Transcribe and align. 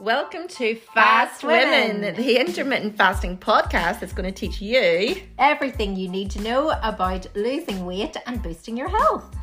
Welcome 0.00 0.48
to 0.48 0.76
Fast, 0.76 1.42
Fast 1.42 1.44
Women, 1.44 2.00
Women. 2.00 2.14
the 2.14 2.40
intermittent 2.40 2.96
fasting 2.96 3.36
podcast 3.36 4.00
that's 4.00 4.14
going 4.14 4.32
to 4.32 4.34
teach 4.34 4.62
you. 4.62 5.20
Everything 5.38 5.94
you 5.94 6.08
need 6.08 6.30
to 6.30 6.40
know 6.40 6.70
about 6.82 7.26
losing 7.36 7.84
weight 7.84 8.16
and 8.26 8.42
boosting 8.42 8.78
your 8.78 8.88
health. 8.88 9.36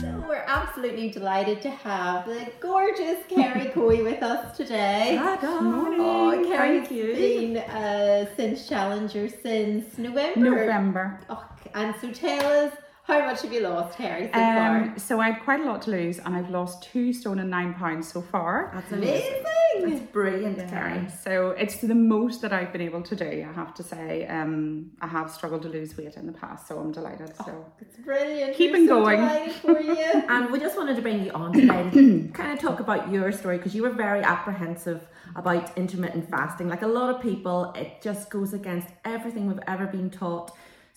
So 0.00 0.24
we're 0.28 0.42
absolutely 0.44 1.10
delighted 1.10 1.62
to 1.62 1.70
have 1.70 2.26
the 2.26 2.50
gorgeous 2.58 3.24
Kerry 3.28 3.66
Coey 3.72 4.02
with 4.02 4.20
us 4.20 4.56
today. 4.56 5.20
Good 5.40 5.50
oh, 5.50 5.60
Morning. 5.60 6.00
Oh, 6.00 6.44
Kerry's 6.48 6.88
Thank 6.88 6.90
you. 6.90 7.14
been 7.14 7.56
uh, 7.58 8.26
a 8.28 8.34
Cinch 8.34 8.68
Challenger 8.68 9.28
since 9.28 9.98
November. 9.98 10.40
November. 10.50 11.20
Oh, 11.30 11.48
and 11.76 11.94
so 12.00 12.10
tell 12.10 12.66
us, 12.66 12.72
how 13.08 13.26
much 13.26 13.42
have 13.42 13.52
you 13.52 13.60
lost, 13.60 13.96
Kerry, 13.96 14.26
so 14.26 14.32
far? 14.32 14.76
Um, 14.76 14.98
so 14.98 15.20
I 15.20 15.30
had 15.30 15.42
quite 15.42 15.60
a 15.60 15.64
lot 15.64 15.82
to 15.82 15.90
lose, 15.90 16.18
and 16.18 16.34
I've 16.36 16.50
lost 16.50 16.82
two 16.82 17.12
stone 17.12 17.38
and 17.38 17.50
nine 17.50 17.74
pounds 17.74 18.12
so 18.12 18.20
far. 18.20 18.70
That's 18.74 18.92
Amazing! 18.92 19.44
That's 19.80 20.00
brilliant, 20.12 20.58
Yeah, 20.58 20.66
Terry. 20.66 21.08
So 21.22 21.50
it's 21.50 21.76
the 21.76 21.94
most 21.94 22.42
that 22.42 22.52
I've 22.52 22.72
been 22.72 22.80
able 22.82 23.02
to 23.02 23.16
do. 23.16 23.46
I 23.48 23.52
have 23.52 23.72
to 23.74 23.82
say, 23.82 24.26
um, 24.26 24.90
I 25.00 25.06
have 25.06 25.30
struggled 25.30 25.62
to 25.62 25.68
lose 25.68 25.96
weight 25.96 26.16
in 26.16 26.26
the 26.26 26.32
past, 26.32 26.66
so 26.68 26.78
I'm 26.78 26.92
delighted. 26.92 27.34
So 27.36 27.64
It's 27.80 27.96
brilliant. 27.98 28.56
Keeping 28.56 28.86
so 28.86 29.02
going. 29.02 29.50
for 29.50 29.80
you. 29.80 29.94
And 30.28 30.50
we 30.50 30.58
just 30.58 30.76
wanted 30.76 30.96
to 30.96 31.02
bring 31.02 31.24
you 31.24 31.30
on 31.32 31.52
today 31.52 31.90
to 31.92 32.28
kind 32.34 32.52
of 32.52 32.58
talk 32.58 32.80
about 32.80 33.10
your 33.10 33.32
story 33.32 33.56
because 33.56 33.74
you 33.74 33.82
were 33.82 33.90
very 33.90 34.22
apprehensive 34.22 35.06
about 35.36 35.76
intermittent 35.78 36.28
fasting. 36.28 36.68
Like 36.68 36.82
a 36.82 36.86
lot 36.86 37.14
of 37.14 37.22
people, 37.22 37.72
it 37.76 38.02
just 38.02 38.30
goes 38.30 38.52
against 38.52 38.88
everything 39.04 39.46
we've 39.46 39.60
ever 39.66 39.86
been 39.86 40.10
taught. 40.10 40.50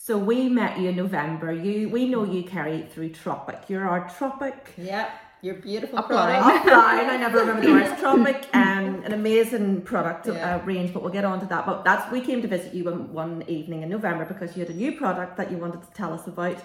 So 0.04 0.18
we 0.18 0.48
met 0.48 0.80
you 0.80 0.88
in 0.88 0.96
November. 0.96 1.52
You, 1.52 1.88
we 1.88 2.08
know 2.08 2.24
you 2.24 2.42
carry 2.42 2.82
through 2.92 3.10
Tropic. 3.10 3.60
You're 3.68 3.88
our 3.88 4.08
Tropic 4.08 4.72
Yep, 4.76 5.10
your 5.42 5.54
beautiful 5.54 6.00
Upline. 6.00 6.40
product. 6.42 6.66
upline. 6.66 7.08
I 7.08 7.16
never 7.18 7.38
remember 7.38 7.62
the 7.62 7.70
words. 7.72 8.00
Tropic, 8.00 8.48
um, 8.52 9.04
an 9.04 9.12
amazing 9.12 9.82
product 9.82 10.26
Yeah. 10.26 10.56
uh, 10.56 10.64
range, 10.64 10.92
but 10.92 11.04
we'll 11.04 11.12
get 11.12 11.24
on 11.24 11.38
to 11.38 11.46
that. 11.46 11.66
But 11.66 11.84
that's 11.84 12.10
we 12.10 12.20
came 12.20 12.42
to 12.42 12.48
visit 12.48 12.74
you 12.74 12.82
one, 12.82 13.12
one 13.12 13.44
evening 13.46 13.84
in 13.84 13.90
November 13.90 14.24
because 14.24 14.56
you 14.56 14.64
had 14.66 14.74
a 14.74 14.76
new 14.76 14.90
product 14.98 15.36
that 15.36 15.52
you 15.52 15.56
wanted 15.56 15.82
to 15.82 15.90
tell 15.92 16.12
us 16.12 16.26
about. 16.26 16.56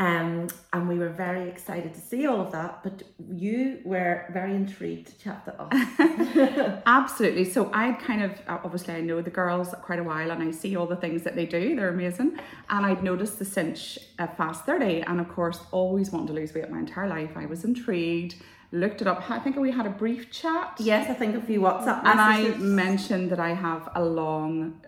Um, 0.00 0.46
and 0.72 0.88
we 0.88 0.96
were 0.96 1.08
very 1.08 1.48
excited 1.48 1.92
to 1.92 2.00
see 2.00 2.24
all 2.24 2.40
of 2.40 2.52
that, 2.52 2.84
but 2.84 3.02
you 3.18 3.80
were 3.84 4.26
very 4.32 4.54
intrigued 4.54 5.08
to 5.08 5.18
chat 5.18 5.44
that 5.44 5.56
us. 5.58 6.82
absolutely. 6.86 7.44
So 7.44 7.68
I 7.74 7.92
kind 7.94 8.22
of 8.22 8.30
obviously 8.46 8.94
I 8.94 9.00
know 9.00 9.20
the 9.22 9.30
girls 9.30 9.74
quite 9.82 9.98
a 9.98 10.04
while, 10.04 10.30
and 10.30 10.40
I 10.40 10.52
see 10.52 10.76
all 10.76 10.86
the 10.86 10.96
things 10.96 11.24
that 11.24 11.34
they 11.34 11.46
do. 11.46 11.74
They're 11.74 11.88
amazing, 11.88 12.38
and 12.70 12.86
I'd 12.86 13.02
noticed 13.02 13.40
the 13.40 13.44
cinch 13.44 13.98
uh, 14.20 14.28
fast 14.28 14.64
thirty, 14.64 15.00
and 15.00 15.18
of 15.18 15.28
course 15.28 15.60
always 15.72 16.12
wanted 16.12 16.28
to 16.28 16.32
lose 16.34 16.54
weight 16.54 16.70
my 16.70 16.78
entire 16.78 17.08
life. 17.08 17.30
I 17.34 17.46
was 17.46 17.64
intrigued. 17.64 18.36
Looked 18.70 19.00
it 19.00 19.08
up. 19.08 19.28
I 19.28 19.40
think 19.40 19.56
we 19.56 19.72
had 19.72 19.86
a 19.86 19.90
brief 19.90 20.30
chat. 20.30 20.74
yes, 20.78 21.10
I 21.10 21.14
think 21.14 21.34
a 21.34 21.40
few 21.40 21.60
WhatsApp 21.60 22.04
And 22.04 22.20
I 22.20 22.50
mentioned 22.58 23.30
that 23.30 23.40
I 23.40 23.54
have 23.54 23.88
a 23.94 24.04
long 24.04 24.80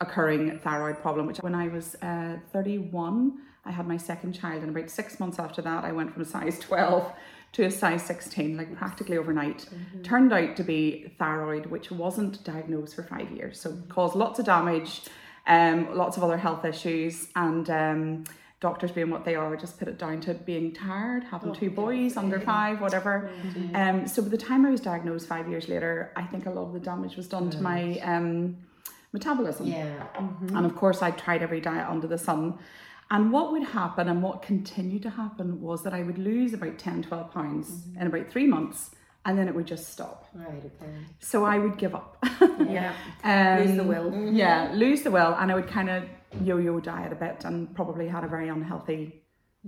occurring 0.00 0.58
thyroid 0.60 1.00
problem, 1.00 1.26
which 1.26 1.38
when 1.38 1.54
I 1.54 1.66
was 1.66 1.96
uh, 1.96 2.36
31, 2.52 3.38
I 3.68 3.70
had 3.70 3.86
my 3.86 3.98
second 3.98 4.32
child. 4.32 4.62
And 4.62 4.74
about 4.74 4.90
six 4.90 5.20
months 5.20 5.38
after 5.38 5.60
that, 5.62 5.84
I 5.84 5.92
went 5.92 6.12
from 6.12 6.22
a 6.22 6.24
size 6.24 6.58
12 6.58 7.12
to 7.52 7.64
a 7.64 7.70
size 7.70 8.02
16, 8.04 8.56
like 8.56 8.74
practically 8.76 9.18
overnight. 9.18 9.66
Turned 10.02 10.32
out 10.32 10.56
to 10.56 10.64
be 10.64 11.12
thyroid, 11.18 11.66
which 11.66 11.90
wasn't 11.90 12.42
diagnosed 12.44 12.94
for 12.96 13.02
five 13.02 13.30
years. 13.30 13.60
So 13.60 13.76
caused 13.88 14.16
lots 14.16 14.38
of 14.38 14.46
damage, 14.46 15.02
um, 15.46 15.94
lots 15.94 16.16
of 16.16 16.24
other 16.24 16.38
health 16.38 16.64
issues. 16.64 17.28
And 17.36 17.68
um, 17.68 18.24
doctors 18.60 18.90
being 18.90 19.10
what 19.10 19.24
they 19.24 19.34
are, 19.34 19.54
just 19.56 19.78
put 19.78 19.86
it 19.86 19.98
down 19.98 20.20
to 20.22 20.34
being 20.34 20.72
tired, 20.72 21.24
having 21.24 21.54
two 21.54 21.70
boys 21.70 22.16
under 22.16 22.40
five, 22.40 22.80
whatever. 22.80 23.30
Um, 23.74 24.06
so 24.06 24.22
by 24.22 24.28
the 24.28 24.38
time 24.38 24.64
I 24.64 24.70
was 24.70 24.80
diagnosed 24.80 25.28
five 25.28 25.48
years 25.48 25.68
later, 25.68 26.10
I 26.16 26.22
think 26.22 26.46
a 26.46 26.50
lot 26.50 26.64
of 26.64 26.72
the 26.72 26.80
damage 26.80 27.16
was 27.16 27.28
done 27.28 27.50
to 27.50 27.60
my 27.60 27.98
um, 28.00 28.56
metabolism. 29.12 29.66
Yeah. 29.66 30.06
And 30.54 30.66
of 30.66 30.74
course, 30.74 31.02
I 31.02 31.10
tried 31.12 31.42
every 31.42 31.60
diet 31.60 31.88
under 31.88 32.06
the 32.06 32.18
sun. 32.18 32.58
And 33.10 33.32
what 33.32 33.52
would 33.52 33.62
happen 33.62 34.08
and 34.08 34.22
what 34.22 34.42
continued 34.42 35.02
to 35.02 35.10
happen 35.10 35.60
was 35.62 35.82
that 35.84 35.94
I 35.94 36.02
would 36.02 36.18
lose 36.18 36.52
about 36.52 36.78
10, 36.78 37.04
12 37.04 37.32
pounds 37.32 37.88
in 37.98 38.06
about 38.06 38.30
three 38.30 38.46
months 38.46 38.90
and 39.24 39.38
then 39.38 39.48
it 39.48 39.54
would 39.54 39.66
just 39.66 39.90
stop. 39.90 40.26
Right, 40.34 40.62
okay. 40.64 40.92
So 41.20 41.44
I 41.44 41.58
would 41.58 41.76
give 41.78 41.94
up. 41.94 42.16
yeah, 42.66 42.94
um, 43.24 43.66
lose 43.66 43.76
the 43.76 43.84
will. 43.84 44.32
Yeah, 44.32 44.70
lose 44.74 45.02
the 45.02 45.10
will. 45.10 45.34
And 45.38 45.50
I 45.50 45.54
would 45.54 45.68
kind 45.68 45.90
of 45.90 46.04
yo 46.42 46.58
yo 46.58 46.80
diet 46.80 47.12
a 47.12 47.14
bit 47.14 47.44
and 47.44 47.74
probably 47.74 48.08
had 48.08 48.24
a 48.24 48.28
very 48.28 48.48
unhealthy 48.48 49.22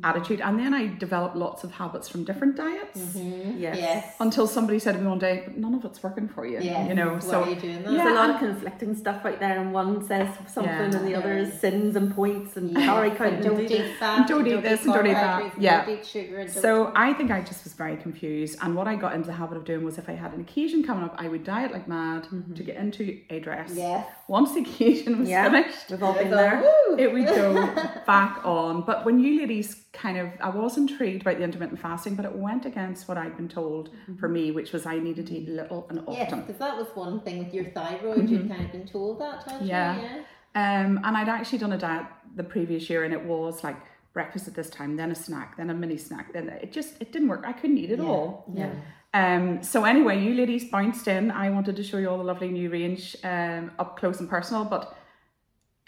attitude. 0.05 0.41
And 0.41 0.59
then 0.59 0.75
I 0.75 0.87
developed 0.87 1.37
lots 1.37 1.65
of 1.65 1.73
habits 1.73 2.09
from 2.09 2.25
different 2.25 2.57
diets 2.57 2.99
mm-hmm. 2.99 3.59
Yes. 3.59 3.77
Yes. 3.79 4.17
until 4.21 4.47
somebody 4.47 4.79
said 4.79 4.93
to 4.93 5.01
me 5.01 5.07
one 5.07 5.19
day, 5.19 5.43
but 5.45 5.57
none 5.57 5.75
of 5.75 5.85
it's 5.85 6.03
working 6.03 6.29
for 6.29 6.47
you. 6.47 6.61
Yes. 6.61 6.89
You 6.89 6.95
know, 6.95 7.15
Why 7.15 7.19
so 7.21 7.43
are 7.43 7.51
you 7.51 7.57
doing 7.57 7.83
that? 7.83 7.85
There's 7.85 7.97
Yeah, 7.97 8.13
a 8.13 8.15
lot 8.15 8.31
of 8.31 8.39
conflicting 8.39 8.97
stuff 8.97 9.25
out 9.25 9.41
there, 9.41 9.61
and 9.61 9.73
one 9.73 10.07
says 10.07 10.29
something, 10.47 10.65
Yeah. 10.65 10.83
and 10.83 11.07
the 11.07 11.15
other 11.15 11.37
is 11.37 11.53
sins 11.61 11.97
and 11.97 12.15
points 12.15 12.57
and 12.57 12.71
Yes, 12.71 12.85
calorie 12.85 13.09
and 13.11 13.19
count. 13.19 13.35
and 13.35 13.45
don't 13.45 13.57
do 13.57 13.63
eat 13.63 13.69
this. 13.69 13.99
fat, 13.99 14.29
Don't 14.29 14.47
eat 14.47 14.63
this 14.63 14.85
and 14.85 14.95
don't 14.95 15.07
eat 15.07 15.13
that. 15.13 15.21
carbohydrates, 15.21 15.55
and 15.55 15.63
Yeah. 15.65 15.85
Don't 15.85 15.99
eat 15.99 16.07
sugar. 16.07 16.39
And 16.39 16.53
don't 16.53 16.63
So 16.63 16.93
I 16.95 17.13
think 17.13 17.31
I 17.31 17.41
just 17.41 17.65
was 17.65 17.73
very 17.75 17.97
confused. 17.97 18.59
And 18.63 18.75
what 18.75 18.87
I 18.87 18.97
got 18.97 19.15
into 19.15 19.27
the 19.27 19.35
habit 19.35 19.57
of 19.57 19.65
doing 19.65 19.85
was 19.85 19.99
if 19.99 20.09
I 20.09 20.13
had 20.13 20.33
an 20.33 20.41
occasion 20.41 20.83
coming 20.83 21.05
up, 21.05 21.15
I 21.19 21.29
would 21.29 21.45
diet 21.45 21.73
like 21.73 21.89
mad 21.89 22.25
mm-hmm. 22.25 22.55
to 22.55 22.63
get 22.63 22.77
into 22.77 23.21
a 23.31 23.41
dress. 23.41 23.73
Yes. 23.75 24.07
Once 24.31 24.53
the 24.55 24.61
occasion 24.61 25.19
was 25.19 25.29
Yeah, 25.29 25.51
finished, 25.51 25.87
we've 25.91 26.03
all 26.05 26.15
been 26.15 26.31
there. 26.31 26.63
it 26.97 27.13
would 27.13 27.27
go 27.27 27.67
back 28.07 28.41
on. 28.45 28.83
But 28.83 29.05
when 29.05 29.19
you 29.19 29.41
ladies 29.41 29.85
kind 29.93 30.17
of, 30.19 30.29
I 30.41 30.51
was 30.51 30.77
intrigued 30.77 31.23
about 31.23 31.39
the 31.39 31.43
intermittent 31.43 31.81
fasting, 31.81 32.15
but 32.15 32.25
it 32.25 32.37
went 32.37 32.65
against 32.65 33.09
what 33.09 33.19
I'd 33.19 33.37
been 33.37 33.49
told 33.49 33.91
for 34.21 34.29
me, 34.29 34.53
which 34.53 34.73
was 34.73 34.87
I 34.87 35.01
needed 35.01 35.27
to 35.27 35.35
eat 35.37 35.49
little 35.49 35.85
and 35.91 36.01
Yes, 36.09 36.29
often. 36.29 36.41
because 36.43 36.59
that 36.61 36.77
was 36.77 36.87
one 36.95 37.21
thing 37.23 37.41
with 37.45 37.53
your 37.53 37.65
thyroid. 37.73 38.31
You'd 38.31 38.49
kind 38.49 38.65
of 38.65 38.71
been 38.71 38.87
told 38.87 39.21
that, 39.21 39.45
Yeah. 39.65 39.97
you? 39.97 40.03
Yeah. 40.03 40.23
Um, 40.55 41.01
and 41.05 41.17
I'd 41.17 41.29
actually 41.29 41.59
done 41.59 41.73
a 41.73 41.79
diet 41.79 42.07
the 42.37 42.45
previous 42.45 42.89
year, 42.89 43.03
and 43.03 43.13
it 43.13 43.25
was 43.25 43.65
like 43.65 43.77
breakfast 44.13 44.49
at 44.49 44.55
this 44.55 44.71
time, 44.71 44.97
then 44.97 45.11
a 45.11 45.15
snack, 45.15 45.57
then 45.57 45.71
a 45.71 45.75
mini 45.75 45.97
snack. 45.97 46.33
Then 46.33 46.49
it 46.49 46.73
just 46.73 46.95
it 47.01 47.13
didn't 47.13 47.29
work. 47.29 47.45
I 47.47 47.53
couldn't 47.53 47.79
eat 47.79 47.91
it 47.91 48.01
all. 48.01 48.45
Yeah. 48.55 48.73
Um, 49.13 49.63
so 49.63 49.85
anyway, 49.85 50.23
you 50.23 50.35
ladies 50.35 50.71
bounced 50.71 51.09
in. 51.09 51.31
I 51.31 51.51
wanted 51.51 51.77
to 51.77 51.83
show 51.83 51.99
you 51.99 52.09
all 52.09 52.19
the 52.19 52.25
lovely 52.25 52.49
new 52.49 52.71
range 52.71 53.17
um, 53.25 53.73
up 53.79 53.99
close 53.99 54.21
and 54.21 54.29
personal, 54.29 54.65
but 54.65 54.97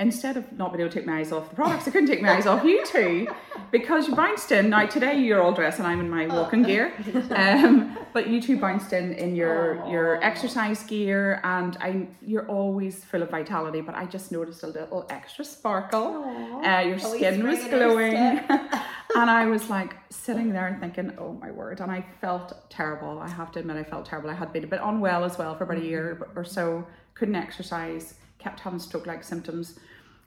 instead 0.02 0.36
of 0.36 0.52
not 0.52 0.72
being 0.72 0.80
able 0.80 0.90
to 0.90 0.98
take 0.98 1.06
my 1.06 1.20
eyes 1.20 1.32
off 1.32 1.48
the 1.48 1.54
products, 1.54 1.86
I 1.86 1.92
couldn't 1.92 2.08
take 2.08 2.20
my 2.20 2.32
eyes 2.32 2.46
off 2.46 2.64
you 2.64 2.84
two 2.84 3.28
because 3.70 4.08
you 4.08 4.16
bounced 4.16 4.50
in. 4.52 4.68
Now 4.68 4.84
today 4.86 5.18
you're 5.18 5.40
all 5.40 5.52
dressed 5.52 5.78
and 5.78 5.86
I'm 5.86 6.00
in 6.00 6.10
my 6.10 6.26
walking 6.26 6.62
gear, 6.64 6.92
um, 7.30 7.96
but 8.12 8.28
you 8.28 8.42
two 8.42 8.58
bounced 8.58 8.92
in 8.92 9.12
in 9.14 9.36
your 9.36 9.86
your 9.88 10.22
exercise 10.22 10.82
gear, 10.82 11.40
and 11.44 11.76
I 11.80 12.08
you're 12.20 12.48
always 12.48 13.04
full 13.04 13.22
of 13.22 13.30
vitality. 13.30 13.80
But 13.80 13.94
I 13.94 14.04
just 14.04 14.32
noticed 14.32 14.62
a 14.64 14.66
little 14.66 15.06
extra 15.08 15.44
sparkle. 15.44 16.24
Uh, 16.64 16.80
your 16.80 17.00
Always 17.00 17.20
skin 17.20 17.46
was 17.46 17.64
glowing. 17.64 18.14
and 19.14 19.30
I 19.30 19.46
was 19.46 19.70
like 19.70 19.94
sitting 20.10 20.52
there 20.52 20.66
and 20.66 20.80
thinking, 20.80 21.16
oh 21.18 21.32
my 21.34 21.50
word. 21.50 21.80
And 21.80 21.90
I 21.90 22.04
felt 22.20 22.68
terrible. 22.70 23.18
I 23.18 23.28
have 23.28 23.52
to 23.52 23.60
admit, 23.60 23.76
I 23.76 23.84
felt 23.84 24.06
terrible. 24.06 24.30
I 24.30 24.34
had 24.34 24.52
been 24.52 24.64
a 24.64 24.66
bit 24.66 24.80
unwell 24.82 25.24
as 25.24 25.38
well 25.38 25.54
for 25.56 25.64
about 25.64 25.78
a 25.78 25.84
year 25.84 26.28
or 26.34 26.44
so, 26.44 26.86
couldn't 27.14 27.34
exercise, 27.36 28.14
kept 28.38 28.60
having 28.60 28.78
stroke 28.78 29.06
like 29.06 29.22
symptoms. 29.24 29.78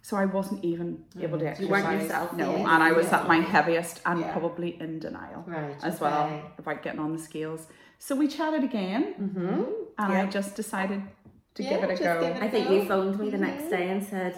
So 0.07 0.17
I 0.17 0.25
wasn't 0.25 0.63
even 0.63 1.03
able 1.19 1.39
to 1.39 1.47
exercise. 1.47 1.65
You 1.65 1.71
weren't 1.71 2.01
yourself. 2.03 2.31
No, 2.33 2.51
Yes, 2.51 2.67
and 2.71 2.83
I 2.83 2.91
was 2.91 3.05
yes. 3.05 3.13
at 3.13 3.27
my 3.27 3.37
heaviest 3.53 4.01
and 4.05 4.19
Yeah. 4.19 4.31
probably 4.33 4.79
in 4.79 4.99
denial 4.99 5.43
Right, 5.47 5.75
as 5.83 5.99
well 5.99 6.25
okay. 6.25 6.41
about 6.59 6.83
getting 6.83 6.99
on 6.99 7.11
the 7.11 7.17
scales. 7.17 7.65
So 7.97 8.15
we 8.15 8.27
chatted 8.27 8.63
again, 8.63 9.03
Mm-hmm. 9.19 9.63
and 9.97 10.13
I 10.13 10.27
just 10.27 10.55
decided 10.55 11.01
to 11.55 11.63
Yeah, 11.63 11.69
give 11.79 11.83
it 11.89 11.99
a 11.99 12.03
go. 12.03 12.21
give 12.21 12.35
it 12.35 12.41
a 12.43 12.45
I 12.45 12.49
think 12.49 12.67
go. 12.67 12.73
you 12.75 12.85
phoned 12.85 13.17
me 13.19 13.31
the 13.31 13.39
next 13.39 13.65
day 13.71 13.89
and 13.89 14.03
said, 14.03 14.33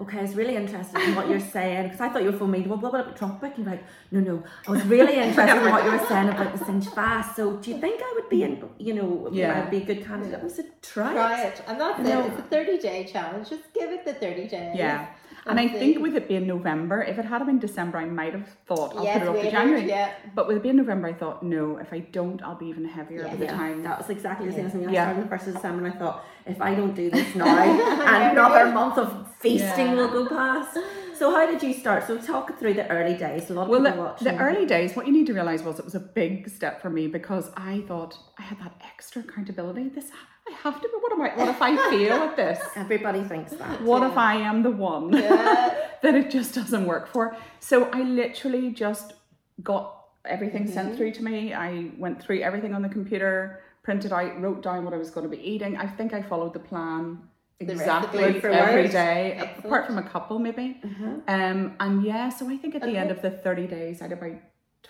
okay, 0.00 0.18
I 0.18 0.22
was 0.22 0.34
really 0.34 0.56
interested 0.56 1.00
in 1.00 1.14
what 1.14 1.28
you're 1.28 1.38
saying 1.40 1.84
because 1.84 2.00
I 2.00 2.08
thought 2.08 2.22
you 2.22 2.32
were 2.32 2.38
phoning 2.38 2.62
me. 2.62 2.66
Well, 2.68 2.78
what 2.78 2.94
about 2.94 3.16
Tropic? 3.16 3.52
And 3.56 3.64
you're 3.64 3.74
like, 3.74 3.84
no, 4.10 4.20
no, 4.20 4.42
I 4.66 4.70
was 4.70 4.84
really 4.86 5.14
interested 5.26 5.64
in 5.64 5.70
what 5.70 5.84
you 5.84 5.92
were 5.92 6.06
saying 6.06 6.28
about 6.28 6.56
the 6.58 6.64
cinch 6.64 6.86
fast. 6.88 7.36
So 7.36 7.56
do 7.58 7.70
you 7.70 7.78
think 7.78 8.00
I 8.02 8.12
would 8.16 8.28
be, 8.28 8.42
in, 8.42 8.68
you 8.78 8.94
know, 8.94 9.28
Yeah. 9.32 9.62
I'd 9.62 9.70
be 9.70 9.78
a 9.78 9.84
good 9.84 10.04
candidate? 10.04 10.40
I 10.42 10.48
said, 10.48 10.66
try, 10.82 11.12
Try 11.12 11.42
it. 11.42 11.46
it. 11.58 11.62
And 11.68 11.80
that's 11.80 12.00
No. 12.00 12.24
it. 12.24 12.32
It's 12.32 12.38
a 12.40 12.42
30 12.42 12.78
day 12.78 13.04
challenge. 13.04 13.50
Just 13.50 13.72
give 13.72 13.90
it 13.90 14.04
the 14.04 14.14
30 14.14 14.48
days. 14.48 14.76
Yeah. 14.76 15.06
And 15.46 15.58
I 15.58 15.66
think 15.66 15.98
with 15.98 16.14
it 16.14 16.28
being 16.28 16.46
November, 16.46 17.02
if 17.02 17.18
it 17.18 17.24
had 17.24 17.44
been 17.44 17.58
December, 17.58 17.98
I 17.98 18.04
might 18.04 18.32
have 18.32 18.48
thought 18.66 18.94
I'll 18.96 19.04
Yes, 19.04 19.18
put 19.18 19.22
it 19.22 19.28
off 19.28 19.40
to 19.40 19.50
January. 19.50 19.88
yeah. 19.88 20.12
But 20.36 20.46
with 20.46 20.56
it 20.58 20.62
being 20.62 20.76
November, 20.76 21.08
I 21.08 21.12
thought, 21.14 21.42
no, 21.42 21.78
if 21.78 21.92
I 21.92 21.98
don't, 21.98 22.40
I'll 22.42 22.54
be 22.54 22.66
even 22.66 22.84
heavier 22.84 23.26
by 23.26 23.34
the 23.36 23.44
Yeah, 23.46 23.56
time. 23.56 23.82
that 23.82 23.98
was 23.98 24.08
exactly 24.08 24.46
the 24.48 24.52
same 24.54 24.66
as 24.66 24.74
me. 24.74 24.86
I 24.86 24.92
Yeah. 24.92 25.02
started 25.04 25.18
on 25.18 25.24
the 25.24 25.28
first 25.30 25.48
of 25.48 25.54
December 25.54 25.84
and 25.86 25.94
I 25.94 25.98
thought, 25.98 26.24
if 26.46 26.60
I 26.60 26.74
don't 26.76 26.94
do 26.94 27.10
this 27.10 27.34
now, 27.34 27.46
and 28.06 28.32
another 28.38 28.66
month 28.72 28.98
of 28.98 29.26
feasting 29.40 29.86
Yeah. 29.88 29.94
will 29.96 30.08
go 30.08 30.26
past. 30.28 30.78
So 31.16 31.30
how 31.30 31.46
did 31.46 31.62
you 31.62 31.72
start? 31.74 32.06
So 32.06 32.18
talk 32.18 32.58
through 32.58 32.74
the 32.74 32.88
early 32.90 33.14
days. 33.16 33.50
A 33.50 33.54
lot 33.54 33.64
of 33.64 33.68
Well, 33.68 33.80
people 33.80 33.96
the, 33.96 34.02
watching. 34.02 34.24
the 34.28 34.38
early 34.38 34.66
days, 34.66 34.96
what 34.96 35.06
you 35.06 35.12
need 35.12 35.26
to 35.26 35.34
realize 35.34 35.62
was 35.62 35.78
it 35.78 35.84
was 35.84 35.94
a 35.94 36.00
big 36.00 36.48
step 36.48 36.80
for 36.80 36.90
me 36.90 37.06
because 37.06 37.50
I 37.56 37.82
thought 37.88 38.18
I 38.38 38.42
had 38.42 38.58
that 38.60 38.80
extra 38.84 39.22
accountability. 39.22 39.88
This 39.88 40.10
I 40.48 40.52
have 40.52 40.80
to. 40.80 40.88
What 41.00 41.12
am 41.12 41.22
I? 41.22 41.28
What 41.36 41.48
if 41.48 41.62
I 41.62 41.76
fail 41.90 42.14
at 42.14 42.36
this? 42.36 42.58
Everybody 42.76 43.22
thinks 43.22 43.52
that. 43.52 43.80
What 43.82 44.02
if 44.02 44.16
I 44.16 44.34
am 44.34 44.62
the 44.62 44.70
one 44.70 45.12
Yeah. 45.12 45.74
that 46.02 46.14
it 46.14 46.30
just 46.30 46.54
doesn't 46.54 46.86
work 46.86 47.06
for? 47.08 47.36
So 47.60 47.88
I 47.92 48.02
literally 48.02 48.70
just 48.70 49.14
got 49.62 49.98
everything 50.24 50.66
sent 50.66 50.88
mm-hmm. 50.88 50.96
through 50.96 51.12
to 51.12 51.24
me. 51.24 51.52
I 51.54 51.90
went 51.98 52.22
through 52.22 52.40
everything 52.40 52.74
on 52.74 52.82
the 52.82 52.88
computer, 52.88 53.60
printed 53.82 54.12
out, 54.12 54.40
wrote 54.40 54.62
down 54.62 54.84
what 54.84 54.94
I 54.94 54.96
was 54.96 55.10
going 55.10 55.28
to 55.28 55.36
be 55.36 55.42
eating. 55.42 55.76
I 55.76 55.86
think 55.86 56.12
I 56.12 56.22
followed 56.22 56.52
the 56.54 56.60
plan 56.60 57.18
exactly 57.60 58.40
for 58.40 58.48
every 58.50 58.82
word. 58.82 58.90
day, 58.92 59.32
Excellent. 59.38 59.64
Apart 59.64 59.86
from 59.86 59.98
a 59.98 60.02
couple 60.02 60.38
maybe. 60.38 60.80
Um, 61.28 61.74
and 61.80 62.02
yeah, 62.04 62.28
so 62.28 62.48
I 62.48 62.56
think 62.56 62.74
at 62.74 62.82
the 62.82 62.96
end 62.96 63.10
of 63.10 63.22
the 63.22 63.30
30 63.30 63.66
days, 63.66 64.00
I 64.00 64.04
had 64.04 64.12
about 64.12 64.32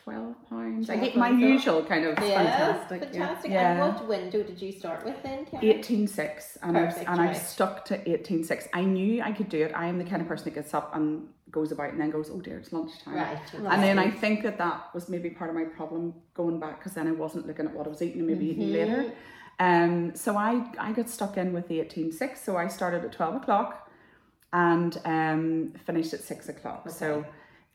12 0.05 0.49
pounds. 0.49 0.89
I 0.91 0.95
12 0.97 1.09
ate 1.11 1.17
my 1.17 1.29
usual 1.31 1.85
kind 1.85 2.07
of 2.07 2.19
Yeah, 2.19 2.39
fantastic. 2.43 3.03
yeah. 3.03 3.09
fantastic. 3.27 3.51
Yeah. 3.51 3.71
And 3.73 3.95
what 3.95 4.09
window 4.09 4.43
did 4.43 4.61
you 4.61 4.73
start 4.73 5.05
with 5.05 5.23
then, 5.23 5.45
Karen? 5.45 5.65
18.6 5.67 6.57
and, 6.63 6.79
I've, 6.79 6.97
and 6.97 7.09
I've 7.09 7.19
right. 7.19 7.37
stuck 7.37 7.85
to 7.87 7.99
18.6. 7.99 8.69
I 8.73 8.85
knew 8.85 9.23
I 9.23 9.33
could 9.33 9.49
do 9.51 9.63
it. 9.63 9.73
I 9.75 9.87
am 9.87 9.99
the 9.99 10.05
kind 10.05 10.23
of 10.23 10.29
person 10.29 10.45
that 10.47 10.55
gets 10.55 10.73
up 10.73 10.97
and 10.97 11.29
goes 11.51 11.71
about 11.73 11.91
and 11.93 12.01
then 12.01 12.11
goes, 12.11 12.31
oh 12.33 12.41
dear, 12.41 12.59
it's 12.59 12.73
lunchtime. 12.73 13.15
Right. 13.15 13.39
And 13.55 13.83
then 13.83 13.99
I 13.99 14.11
think 14.11 14.43
that 14.45 14.57
that 14.59 14.87
was 14.95 15.11
maybe 15.11 15.29
part 15.29 15.51
of 15.51 15.57
my 15.57 15.65
problem 15.65 16.15
going 16.33 16.59
back 16.59 16.79
because 16.79 16.95
then 16.95 17.07
I 17.07 17.13
wasn't 17.13 17.47
looking 17.47 17.67
at 17.67 17.75
what 17.75 17.87
I 17.87 17.91
was 17.91 18.01
eating 18.01 18.21
and 18.21 18.29
maybe 18.29 18.47
Mm-hmm. 18.47 18.63
eating 18.63 18.73
later. 18.73 19.13
Um, 19.63 20.15
so 20.15 20.37
I, 20.37 20.65
I 20.79 20.93
got 20.93 21.09
stuck 21.09 21.37
in 21.37 21.53
with 21.53 21.69
the 21.69 21.79
18.6. 21.79 22.39
So 22.45 22.57
I 22.57 22.67
started 22.69 23.05
at 23.05 23.13
12 23.13 23.37
o'clock 23.37 23.89
and 24.53 25.01
um, 25.05 25.73
finished 25.87 26.13
at 26.15 26.21
6 26.21 26.49
o'clock. 26.49 26.91
So 26.91 27.25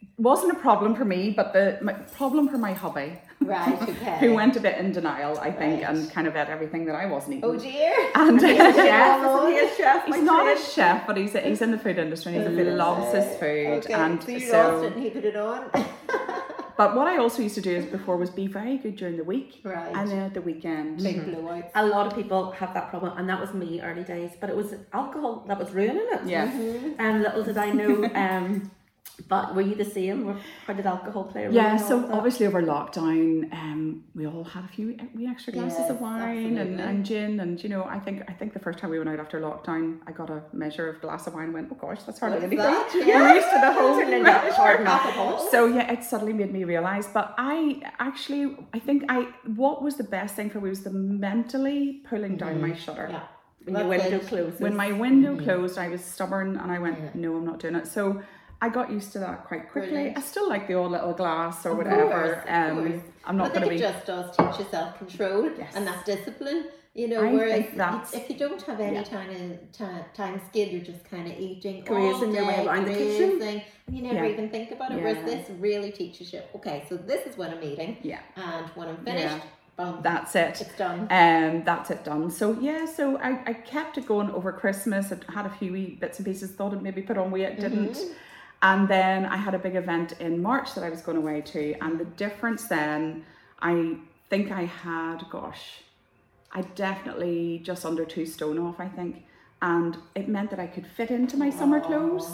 it 0.02 0.08
wasn't 0.18 0.52
a 0.58 0.60
problem 0.60 0.96
for 0.96 1.06
me, 1.06 1.32
but 1.32 1.54
the 1.54 1.80
my 1.82 1.94
problem 1.94 2.50
for 2.50 2.58
my 2.58 2.74
hubby, 2.74 3.20
Right, 3.40 3.82
okay. 3.94 4.18
who 4.20 4.34
went 4.34 4.56
a 4.56 4.60
bit 4.60 4.78
in 4.78 4.92
denial, 4.92 5.40
I 5.40 5.52
think, 5.52 5.82
Right. 5.82 5.90
and 5.90 6.12
kind 6.12 6.28
of 6.28 6.36
ate 6.36 6.50
everything 6.50 6.86
that 6.86 6.96
I 6.96 7.06
wasn't 7.06 7.38
eating. 7.38 7.50
Oh 7.50 7.58
dear. 7.58 7.96
And 8.16 8.40
Chef, 8.42 9.26
isn't 9.26 9.52
he 9.54 9.60
a 9.60 9.76
chef? 9.76 10.06
He's 10.06 10.22
not 10.34 10.46
a 10.56 10.60
chef, 10.62 11.08
but 11.08 11.16
he's 11.18 11.34
he's 11.34 11.62
in 11.62 11.72
the 11.72 11.80
food 11.80 11.98
industry 11.98 12.36
and 12.36 12.58
he 12.60 12.64
loves 12.66 13.14
his 13.16 13.28
food. 13.40 13.86
Okay, 13.86 13.94
and 13.94 14.22
so 14.22 14.40
so, 14.40 14.58
lost 14.58 14.86
it 14.86 14.94
and 14.94 15.04
he 15.04 15.10
put 15.10 15.26
it 15.26 15.36
on. 15.36 15.72
But 16.78 16.96
what 16.96 17.08
I 17.08 17.18
also 17.18 17.42
used 17.42 17.56
to 17.56 17.62
do 17.62 17.72
is 17.72 17.86
before 17.86 18.16
was 18.18 18.30
be 18.30 18.48
very 18.48 18.78
good 18.78 18.96
during 18.96 19.18
the 19.18 19.24
week 19.24 19.60
Right. 19.64 19.94
and 19.96 20.10
then 20.12 20.20
at 20.20 20.34
the 20.34 20.42
weekend. 20.42 21.02
Big 21.04 21.18
blowouts. 21.26 21.72
A 21.76 21.86
lot 21.86 22.08
of 22.08 22.16
people 22.16 22.52
have 22.52 22.74
that 22.74 22.90
problem, 22.90 23.18
and 23.18 23.28
that 23.30 23.40
was 23.40 23.54
me 23.54 23.82
early 23.82 24.04
days. 24.04 24.32
But 24.40 24.50
it 24.50 24.56
was 24.56 24.76
alcohol 24.94 25.44
that 25.48 25.58
was 25.60 25.72
ruining 25.72 26.08
it. 26.16 26.22
Yeah. 26.26 26.46
And 27.00 27.24
little 27.24 27.44
did 27.44 27.58
I 27.58 27.72
know. 27.72 28.10
Um, 28.14 28.72
but 29.28 29.56
were 29.56 29.62
you 29.62 29.76
the 29.76 29.86
same? 29.86 30.26
Were- 30.26 30.40
How 30.66 30.74
did 30.74 30.86
alcohol 30.86 31.24
play 31.24 31.46
a 31.46 31.46
role? 31.48 31.56
Yeah, 31.56 31.78
so 31.78 32.08
obviously 32.12 32.46
over 32.46 32.62
lockdown, 32.62 33.52
um, 33.52 34.04
we 34.14 34.28
all 34.28 34.44
had 34.44 34.64
a 34.64 34.68
few 34.68 34.96
uh, 35.00 35.06
we 35.16 35.28
extra 35.28 35.54
glasses 35.54 35.80
Yes, 35.80 35.90
of 35.90 36.02
wine 36.02 36.58
and, 36.58 36.80
and 36.80 37.06
gin, 37.06 37.40
and 37.40 37.62
you 37.62 37.70
know, 37.70 37.84
I 37.84 38.00
think 38.00 38.24
I 38.28 38.34
think 38.34 38.54
the 38.54 38.60
first 38.60 38.78
time 38.80 38.92
we 38.92 39.00
went 39.00 39.10
out 39.10 39.20
after 39.20 39.42
lockdown, 39.42 40.00
I 40.06 40.12
got 40.12 40.30
a 40.30 40.44
measure 40.54 40.88
of 40.88 41.02
glass 41.02 41.26
of 41.26 41.34
wine. 41.34 41.46
and 41.46 41.54
Went, 41.54 41.70
oh 41.72 41.76
gosh, 41.76 42.04
that's 42.04 42.20
hardly 42.20 42.38
anything. 42.38 42.60
that? 42.60 42.94
Yeah. 43.08 43.34
used 43.34 43.50
to 43.50 43.60
the 43.60 43.74
whole 43.74 44.52
hard 44.54 44.82
alcohol. 44.82 45.48
So 45.50 45.66
yeah, 45.66 45.92
it 45.92 46.04
suddenly 46.04 46.34
made 46.34 46.54
me 46.54 46.64
realize. 46.64 47.08
But 47.08 47.34
I 47.38 47.82
actually, 48.00 48.56
I 48.74 48.80
think 48.80 49.06
I 49.10 49.30
what 49.56 49.82
was 49.82 49.96
the 49.96 50.04
best 50.04 50.36
thing 50.36 50.50
for 50.50 50.62
me 50.62 50.70
was 50.70 50.84
the 50.84 50.92
mentally 50.92 52.02
pulling 52.08 52.38
down 52.38 52.56
mm-hmm. 52.56 52.70
my 52.70 52.76
shutter. 52.76 53.08
Yeah. 53.10 53.24
when 53.74 53.88
window 53.88 54.20
closes. 54.20 54.60
When 54.60 54.76
my 54.76 54.92
window 54.92 55.34
mm-hmm. 55.36 55.44
closed, 55.44 55.78
I 55.78 55.88
was 55.90 56.04
stubborn 56.04 56.58
and 56.58 56.72
I 56.72 56.80
went, 56.80 57.16
no, 57.16 57.36
I'm 57.36 57.46
not 57.46 57.60
doing 57.60 57.76
it. 57.76 57.88
So 57.88 58.22
I 58.62 58.70
got 58.70 58.92
used 58.92 59.12
to 59.14 59.20
that 59.20 59.46
quite 59.46 59.72
quickly. 59.72 59.92
Brilliant. 59.92 60.18
I 60.18 60.22
still 60.22 60.50
like 60.50 60.68
the 60.68 60.74
old 60.74 60.92
little 60.92 61.14
glass 61.14 61.66
or 61.66 61.72
Of 61.72 61.78
whatever. 61.78 62.10
course, 62.10 62.46
um. 62.48 63.04
I'm 63.26 63.38
not 63.38 63.52
I 63.52 63.60
going 63.60 63.62
to 63.64 63.68
think 63.70 63.70
be. 63.70 63.76
it 63.86 63.94
just 63.94 64.06
does 64.06 64.36
teach 64.36 64.60
you 64.60 64.66
self 64.72 64.98
control 64.98 65.52
Yes. 65.58 65.74
and 65.76 65.86
that 65.86 66.06
discipline. 66.06 66.66
You 66.96 67.08
know, 67.10 67.22
I 67.22 67.32
whereas 67.34 67.60
if- 67.60 67.76
that's- 67.76 68.14
if 68.16 68.28
you 68.30 68.38
don't 68.38 68.60
have 68.64 68.80
any 68.80 68.96
yeah. 68.96 69.04
time 69.04 69.60
time, 69.72 70.04
time 70.16 70.42
scale, 70.50 70.68
you're 70.70 70.82
just 70.82 71.04
kind 71.08 71.28
of 71.32 71.38
eating, 71.40 71.84
Grazing 71.86 72.30
all 72.30 72.34
your 72.34 72.46
way 72.48 72.66
around 72.66 72.86
the 72.86 72.94
kitchen. 72.96 73.40
and 73.44 73.62
you 73.96 74.02
never 74.02 74.26
Yeah. 74.26 74.32
even 74.34 74.50
think 74.50 74.72
about 74.72 74.92
it. 74.92 75.04
Whereas 75.04 75.24
this 75.24 75.48
really 75.60 75.92
teaches 75.92 76.34
you, 76.34 76.42
okay, 76.56 76.86
so 76.90 76.98
this 76.98 77.28
is 77.28 77.38
when 77.38 77.52
I'm 77.52 77.62
eating, 77.64 77.98
Yeah, 78.02 78.20
and 78.36 78.66
when 78.70 78.88
I'm 78.88 78.98
finished, 79.06 79.46
boom, 79.76 80.00
that's 80.02 80.36
it. 80.36 80.60
it's 80.62 80.76
done. 80.76 81.02
Um, 81.12 81.64
that's 81.64 81.92
it 81.92 82.04
done. 82.04 82.32
So 82.32 82.58
yeah, 82.60 82.86
so 82.88 83.18
I, 83.18 83.42
I 83.46 83.54
kept 83.54 84.00
it 84.00 84.08
going 84.08 84.32
over 84.32 84.52
Christmas. 84.52 85.12
I 85.12 85.32
had 85.32 85.46
a 85.46 85.50
few 85.52 85.74
wee 85.74 85.98
bits 86.02 86.18
and 86.18 86.26
pieces. 86.26 86.50
Thought 86.52 86.74
I'd 86.74 86.82
maybe 86.82 87.04
put 87.04 87.20
on 87.20 87.30
weight, 87.30 87.60
didn't. 87.60 87.90
Mm-hmm. 87.94 88.14
And 88.62 88.88
then 88.88 89.26
I 89.26 89.38
had 89.38 89.54
a 89.54 89.60
big 89.60 89.76
event 89.76 90.14
in 90.20 90.42
March 90.42 90.74
that 90.74 90.84
I 90.84 90.90
was 90.90 91.02
going 91.02 91.18
away 91.18 91.42
to, 91.42 91.74
and 91.80 92.00
the 92.00 92.06
difference 92.06 92.68
then, 92.68 93.24
I 93.62 93.98
think 94.30 94.52
I 94.52 94.66
had, 94.66 95.26
gosh, 95.30 95.84
I 96.52 96.62
definitely 96.62 97.62
just 97.64 97.86
under 97.86 98.04
two 98.04 98.26
stone 98.26 98.58
off, 98.58 98.80
I 98.80 98.88
think, 98.88 99.24
and 99.62 99.98
it 100.16 100.28
meant 100.28 100.50
that 100.50 100.60
I 100.60 100.68
could 100.68 100.88
fit 100.88 101.12
into 101.12 101.38
my 101.38 101.50
summer 101.50 101.80
clothes. 101.80 102.30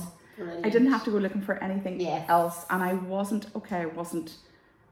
I 0.63 0.69
didn't 0.69 0.91
have 0.91 1.03
to 1.05 1.11
go 1.11 1.17
looking 1.17 1.41
for 1.41 1.61
anything 1.61 1.99
Yes. 1.99 2.25
else, 2.29 2.65
and 2.69 2.81
I 2.81 2.93
wasn't 2.93 3.47
okay. 3.55 3.81
I 3.81 3.85
wasn't, 3.87 4.35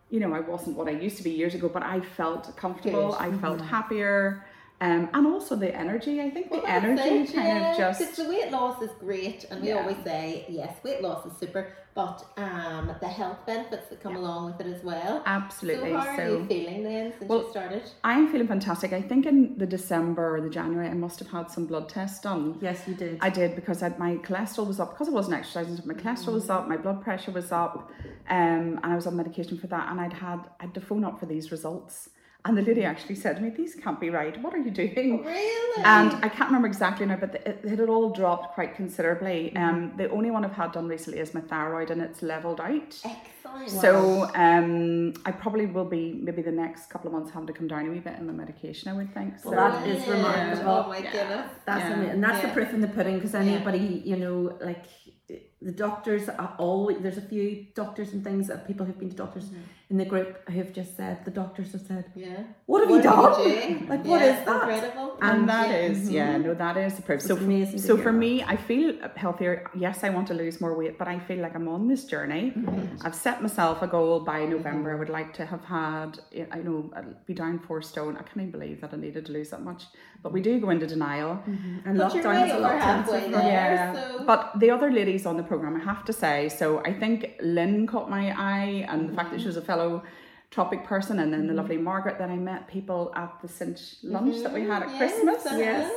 you 0.10 0.20
know, 0.20 0.34
I 0.34 0.42
wasn't 0.42 0.76
what 0.76 0.88
I 0.88 0.92
used 0.92 1.18
to 1.18 1.24
be 1.24 1.32
years 1.32 1.56
ago, 1.56 1.70
but 1.70 1.82
I 1.82 2.02
felt 2.02 2.56
comfortable. 2.58 3.12
Good. 3.12 3.22
I 3.22 3.32
felt 3.38 3.60
mm-hmm. 3.60 3.68
happier, 3.68 4.46
um, 4.82 5.10
and 5.14 5.28
also 5.28 5.56
the 5.56 5.74
energy. 5.76 6.20
I 6.20 6.30
think 6.32 6.50
Well, 6.52 6.62
the 6.62 6.70
energy 6.70 7.02
it, 7.02 7.34
kind 7.34 7.48
yeah, 7.48 7.72
of 7.72 7.78
just 7.78 8.16
the 8.18 8.28
weight 8.28 8.52
loss 8.52 8.82
is 8.82 8.92
great, 9.00 9.46
and 9.50 9.62
we 9.62 9.70
Yeah. 9.70 9.76
always 9.82 9.98
say 10.04 10.46
yes, 10.50 10.74
weight 10.84 11.02
loss 11.02 11.26
is 11.26 11.34
super, 11.38 11.64
but 11.94 12.26
um, 12.38 12.90
the 13.00 13.08
health 13.08 13.46
benefits 13.46 13.88
that 13.90 14.02
come 14.02 14.16
along 14.16 14.46
with 14.48 14.60
it 14.66 14.68
as 14.76 14.84
well. 14.84 15.22
absolutely. 15.26 15.92
So 15.92 15.98
how 15.98 16.08
are 16.08 16.16
So, 16.18 16.40
you 16.40 16.46
feeling 16.48 16.84
then 16.84 17.14
since 17.18 17.30
Well, 17.30 17.44
you 17.44 17.50
started? 17.52 17.84
I'm 18.04 18.32
feeling 18.32 18.48
fantastic. 18.48 18.92
I 18.92 19.02
think 19.02 19.26
in 19.28 19.58
the 19.58 19.68
December 19.68 20.36
or 20.36 20.42
the 20.42 20.50
January, 20.50 20.88
I 20.88 20.94
must 20.96 21.20
have 21.20 21.28
had 21.30 21.52
some 21.52 21.66
blood 21.68 21.88
tests 21.88 22.20
done. 22.22 22.58
yes, 22.62 22.88
you 22.88 22.96
did. 22.96 23.20
I 23.22 23.30
did 23.30 23.56
because 23.56 23.84
I, 23.84 23.90
my 24.00 24.16
cholesterol 24.28 24.66
was 24.68 24.80
up 24.80 24.92
because 24.94 25.10
I 25.10 25.12
wasn't 25.12 25.36
exercising. 25.38 25.78
So 25.78 25.84
my 25.86 25.94
cholesterol 25.94 26.34
was 26.34 26.50
up, 26.50 26.68
my 26.68 26.78
blood 26.78 27.04
pressure 27.04 27.32
was 27.32 27.52
up, 27.52 27.92
um, 28.30 28.80
and 28.84 28.94
I 28.94 28.96
was 28.96 29.06
on 29.06 29.16
medication 29.16 29.60
for 29.60 29.68
that. 29.68 29.92
And 29.92 30.02
I'd 30.02 30.14
had 30.14 30.40
I 30.60 30.64
had 30.66 30.74
to 30.74 30.82
phone 30.82 31.04
up 31.04 31.20
for 31.20 31.28
these 31.28 31.52
results, 31.52 32.10
and 32.46 32.58
the 32.58 32.62
lady 32.64 32.84
actually 32.84 33.16
said 33.16 33.36
to 33.38 33.42
me, 33.42 33.50
"These 33.50 33.76
can't 33.76 34.00
be 34.00 34.10
right. 34.10 34.40
What 34.42 34.54
are 34.54 34.58
you 34.58 34.72
doing?" 34.72 35.24
Really? 35.24 35.84
And 35.84 36.12
I 36.24 36.30
can't 36.30 36.50
remember 36.50 36.68
exactly 36.68 37.06
now, 37.06 37.18
but 37.18 37.36
it, 37.36 37.62
it 37.64 37.80
had 37.80 37.90
all 37.90 38.10
dropped 38.10 38.54
quite 38.56 38.76
considerably. 38.76 39.56
Um, 39.56 39.94
the 39.98 40.10
only 40.10 40.32
one 40.32 40.44
I've 40.44 40.54
had 40.54 40.72
done 40.72 40.88
recently 40.88 41.20
is 41.20 41.34
my 41.34 41.42
thyroid, 41.42 41.92
and 41.92 42.02
it's 42.02 42.22
leveled 42.22 42.60
out. 42.60 43.00
Excellent. 43.06 43.70
So 43.70 44.32
um, 44.34 45.14
I 45.26 45.32
probably 45.32 45.66
will 45.68 45.86
be 45.86 46.20
maybe 46.24 46.42
the 46.42 46.52
next 46.52 46.90
couple 46.90 47.08
of 47.10 47.14
months 47.14 47.32
having 47.32 47.48
to 47.48 47.54
come 47.54 47.68
down 47.68 47.88
a 47.88 47.92
wee 47.92 48.00
bit 48.00 48.18
in 48.18 48.26
my 48.26 48.34
medication. 48.34 48.90
I 48.90 48.94
would 48.94 49.14
think. 49.14 49.38
So 49.40 49.52
Well, 49.52 49.72
that 49.72 49.88
is 49.88 50.04
Brilliant. 50.04 50.26
remarkable. 50.28 50.84
Oh 50.86 50.90
my 50.90 50.98
Yeah. 51.00 51.12
goodness. 51.12 51.52
That's 51.66 51.80
Yeah. 51.84 51.94
amazing. 51.94 52.10
And 52.16 52.24
that's 52.24 52.40
Yeah. 52.42 52.48
the 52.48 52.54
proof 52.54 52.74
in 52.74 52.82
the 52.82 52.88
pudding 52.88 53.16
because 53.16 53.36
anybody, 53.36 54.02
you 54.06 54.16
know, 54.18 54.58
like 54.62 54.86
the 55.62 55.72
doctors 55.72 56.28
are 56.28 56.56
always, 56.58 56.98
there's 57.00 57.18
a 57.18 57.22
few 57.22 57.68
doctors 57.76 58.14
and 58.14 58.24
things 58.24 58.48
that 58.48 58.66
people 58.66 58.86
who've 58.86 58.98
been 58.98 59.10
to 59.12 59.16
doctors 59.16 59.52
in 59.92 59.98
the 59.98 60.06
group 60.06 60.50
who've 60.50 60.72
just 60.72 60.96
said, 60.96 61.24
the 61.26 61.32
doctors 61.32 61.74
have 61.74 61.82
said, 61.82 62.06
Yeah. 62.16 62.44
What 62.66 62.80
have 62.82 62.90
What 62.90 63.04
you 63.04 63.04
done? 63.04 63.80
you? 63.82 63.88
Like, 63.92 64.06
what 64.06 64.22
Yeah, 64.22 64.40
is 64.40 64.46
that? 64.46 64.70
Incredible. 64.70 65.18
And 65.22 65.50
that 65.50 65.70
yeah. 65.70 65.88
is, 65.90 66.10
yeah, 66.10 66.34
mm-hmm. 66.34 66.44
no, 66.44 66.54
that 66.54 66.78
is 66.78 66.96
the 66.96 67.02
proof. 67.02 67.22
So, 67.22 67.36
It's 67.36 67.44
amazing 67.44 67.80
so 67.80 67.98
for 67.98 68.12
that. 68.14 68.24
me, 68.26 68.42
I 68.42 68.56
feel 68.56 68.94
healthier. 69.18 69.70
Yes, 69.76 70.06
I 70.06 70.10
want 70.10 70.28
to 70.30 70.34
lose 70.34 70.62
more 70.62 70.74
weight, 70.78 70.98
but 70.98 71.08
I 71.10 71.20
feel 71.20 71.40
like 71.46 71.56
I'm 71.56 71.68
on 71.68 71.90
this 71.90 72.06
journey. 72.06 72.54
Mm-hmm. 72.56 73.06
I've 73.06 73.14
set 73.14 73.42
myself 73.42 73.82
a 73.82 73.88
goal 73.88 74.22
by 74.22 74.40
mm-hmm. 74.40 74.52
November. 74.52 74.96
I 74.96 74.96
would 74.96 75.10
like 75.20 75.34
to 75.40 75.46
have 75.46 75.64
had, 75.66 76.20
I 76.52 76.60
know, 76.60 76.90
I'd 76.96 77.26
be 77.26 77.34
down 77.34 77.60
four 77.60 77.82
stone. 77.82 78.16
I 78.16 78.24
can't 78.24 78.38
even 78.38 78.52
believe 78.52 78.80
that 78.82 78.94
I 78.94 78.98
needed 78.98 79.26
to 79.26 79.34
lose 79.34 79.50
that 79.50 79.62
much. 79.62 79.84
But 80.24 80.32
we 80.32 80.42
do 80.42 80.60
go 80.60 80.70
into 80.70 80.88
denial. 80.88 81.34
Mm-hmm. 81.36 81.90
and 81.90 81.98
But 81.98 82.14
you're 82.14 82.24
lockdown 82.24 82.46
is 82.48 82.54
a 82.54 82.60
lot 82.60 82.80
halfway 82.80 83.30
there. 83.30 83.42
Yeah, 83.42 83.94
so- 83.94 84.24
but 84.26 84.58
the 84.64 84.70
other 84.70 84.90
ladies 84.90 85.26
on 85.26 85.36
the 85.36 85.44
program, 85.44 85.76
I 85.76 85.84
have 85.84 86.06
to 86.06 86.14
say. 86.14 86.48
So 86.48 86.66
I 86.86 86.94
think 86.94 87.36
Lynn 87.42 87.88
caught 87.88 88.10
my 88.10 88.26
eye, 88.38 88.86
and 88.88 89.10
the 89.10 89.14
fact 89.14 89.32
that 89.32 89.42
she 89.42 89.48
was 89.48 89.58
a 89.58 89.62
fellow 89.62 89.81
tropic 90.56 90.82
person, 90.94 91.16
and 91.20 91.30
then 91.34 91.44
the 91.48 91.54
lovely 91.54 91.78
mm-hmm. 91.78 91.92
Margaret 91.92 92.18
that 92.22 92.30
I 92.30 92.40
met 92.52 92.62
people 92.68 93.02
at 93.16 93.32
the 93.42 93.48
Cinch 93.58 93.82
lunch 94.04 94.38
that 94.44 94.54
we 94.58 94.62
had 94.72 94.84
at 94.84 94.90
mm-hmm. 94.90 95.00
Yes, 95.00 95.12
Christmas. 95.12 95.46
uh-huh. 95.46 95.58
Yes. 95.58 95.92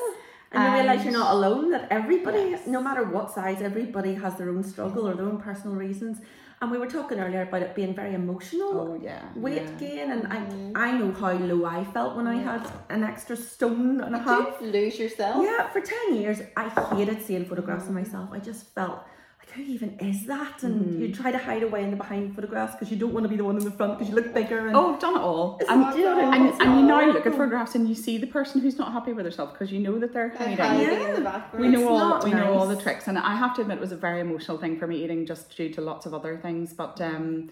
And 0.53 0.63
you 0.63 0.71
realise 0.79 1.05
you're 1.05 1.19
not 1.25 1.33
alone, 1.39 1.65
that 1.75 1.85
everybody, 1.91 2.43
Yes. 2.55 2.67
no 2.77 2.81
matter 2.89 3.03
what 3.17 3.27
size, 3.39 3.61
everybody 3.71 4.13
has 4.15 4.33
their 4.39 4.51
own 4.55 4.63
struggle 4.63 5.09
or 5.09 5.15
their 5.19 5.29
own 5.33 5.41
personal 5.49 5.75
reasons. 5.87 6.17
And 6.61 6.71
we 6.71 6.79
were 6.79 6.87
talking 6.99 7.19
earlier 7.19 7.43
about 7.43 7.63
it 7.67 7.75
being 7.75 7.95
very 8.03 8.15
emotional. 8.15 8.73
Oh 8.81 8.99
yeah, 9.09 9.23
Weight 9.35 9.63
yeah. 9.63 9.81
gain, 9.85 10.11
and 10.15 10.23
I, 10.37 10.37
mm-hmm. 10.37 10.73
I 10.87 10.89
know 10.99 11.13
how 11.13 11.33
low 11.33 11.61
I 11.79 11.81
felt 11.97 12.17
when 12.17 12.29
I 12.29 12.37
had 12.51 12.63
an 12.89 13.03
extra 13.03 13.37
stone 13.37 14.01
and 14.01 14.15
a 14.15 14.21
half. 14.29 14.61
You 14.61 14.69
lose 14.69 14.97
yourself? 14.99 15.45
Yeah, 15.45 15.69
for 15.75 15.81
10 15.81 16.15
years, 16.21 16.39
I 16.57 16.67
hated 16.95 17.21
seeing 17.27 17.45
photographs 17.45 17.87
of 17.91 17.95
myself. 18.01 18.31
I 18.33 18.39
just 18.39 18.63
felt 18.77 18.99
like, 19.01 19.14
who 19.55 19.63
even 19.63 19.97
is 20.01 20.27
that? 20.27 20.63
And 20.63 21.01
you 21.01 21.15
try 21.15 21.31
to 21.31 21.39
hide 21.39 21.63
away 21.63 21.85
in 21.85 21.91
the 21.91 21.97
behind 21.97 22.35
photographs 22.35 22.75
because 22.75 22.91
you 22.91 22.97
don't 22.97 23.13
want 23.13 23.25
to 23.25 23.29
be 23.29 23.37
the 23.37 23.45
one 23.45 23.57
in 23.57 23.65
the 23.65 23.71
front 23.71 23.99
because 23.99 24.09
you 24.09 24.15
look 24.17 24.35
bigger. 24.35 24.67
And 24.67 24.77
Oh, 24.77 24.95
I've 24.95 25.01
done 25.01 25.15
it 25.17 25.21
all. 25.21 25.59
It's 25.61 25.71
And, 25.71 25.81
not 25.81 25.95
good. 25.95 26.19
and, 26.19 26.49
It's 26.49 26.61
and 26.61 26.81
you 26.81 26.87
now 26.87 27.05
look 27.07 27.25
at 27.27 27.33
photographs 27.33 27.75
and 27.75 27.89
you 27.89 27.95
see 27.95 28.19
the 28.19 28.27
person 28.27 28.61
who's 28.61 28.79
not 28.79 28.93
happy 28.93 29.13
with 29.13 29.25
herself 29.25 29.53
because 29.53 29.71
you 29.73 29.79
know 29.81 29.99
that 29.99 30.13
they're 30.13 30.29
Like 30.39 30.39
hiding. 30.39 30.57
hiding 30.59 30.93
in 30.93 31.01
Yeah. 31.01 31.15
the 31.17 31.21
background. 31.23 31.65
We 31.65 31.71
know 31.71 31.81
It's 31.81 31.89
all 31.91 31.99
not 31.99 32.25
we 32.25 32.31
know 32.33 32.53
all 32.55 32.67
the 32.67 32.77
tricks, 32.81 33.07
and 33.09 33.19
I 33.19 33.35
have 33.37 33.55
to 33.57 33.63
admit 33.63 33.79
it 33.79 33.81
was 33.81 33.93
a 33.93 33.97
very 33.97 34.21
emotional 34.21 34.59
thing 34.59 34.79
for 34.79 34.87
me 34.87 35.05
eating, 35.05 35.25
just 35.27 35.57
due 35.57 35.69
to 35.71 35.81
lots 35.81 36.07
of 36.07 36.15
other 36.15 36.37
things. 36.37 36.73
But 36.73 37.01
um, 37.01 37.51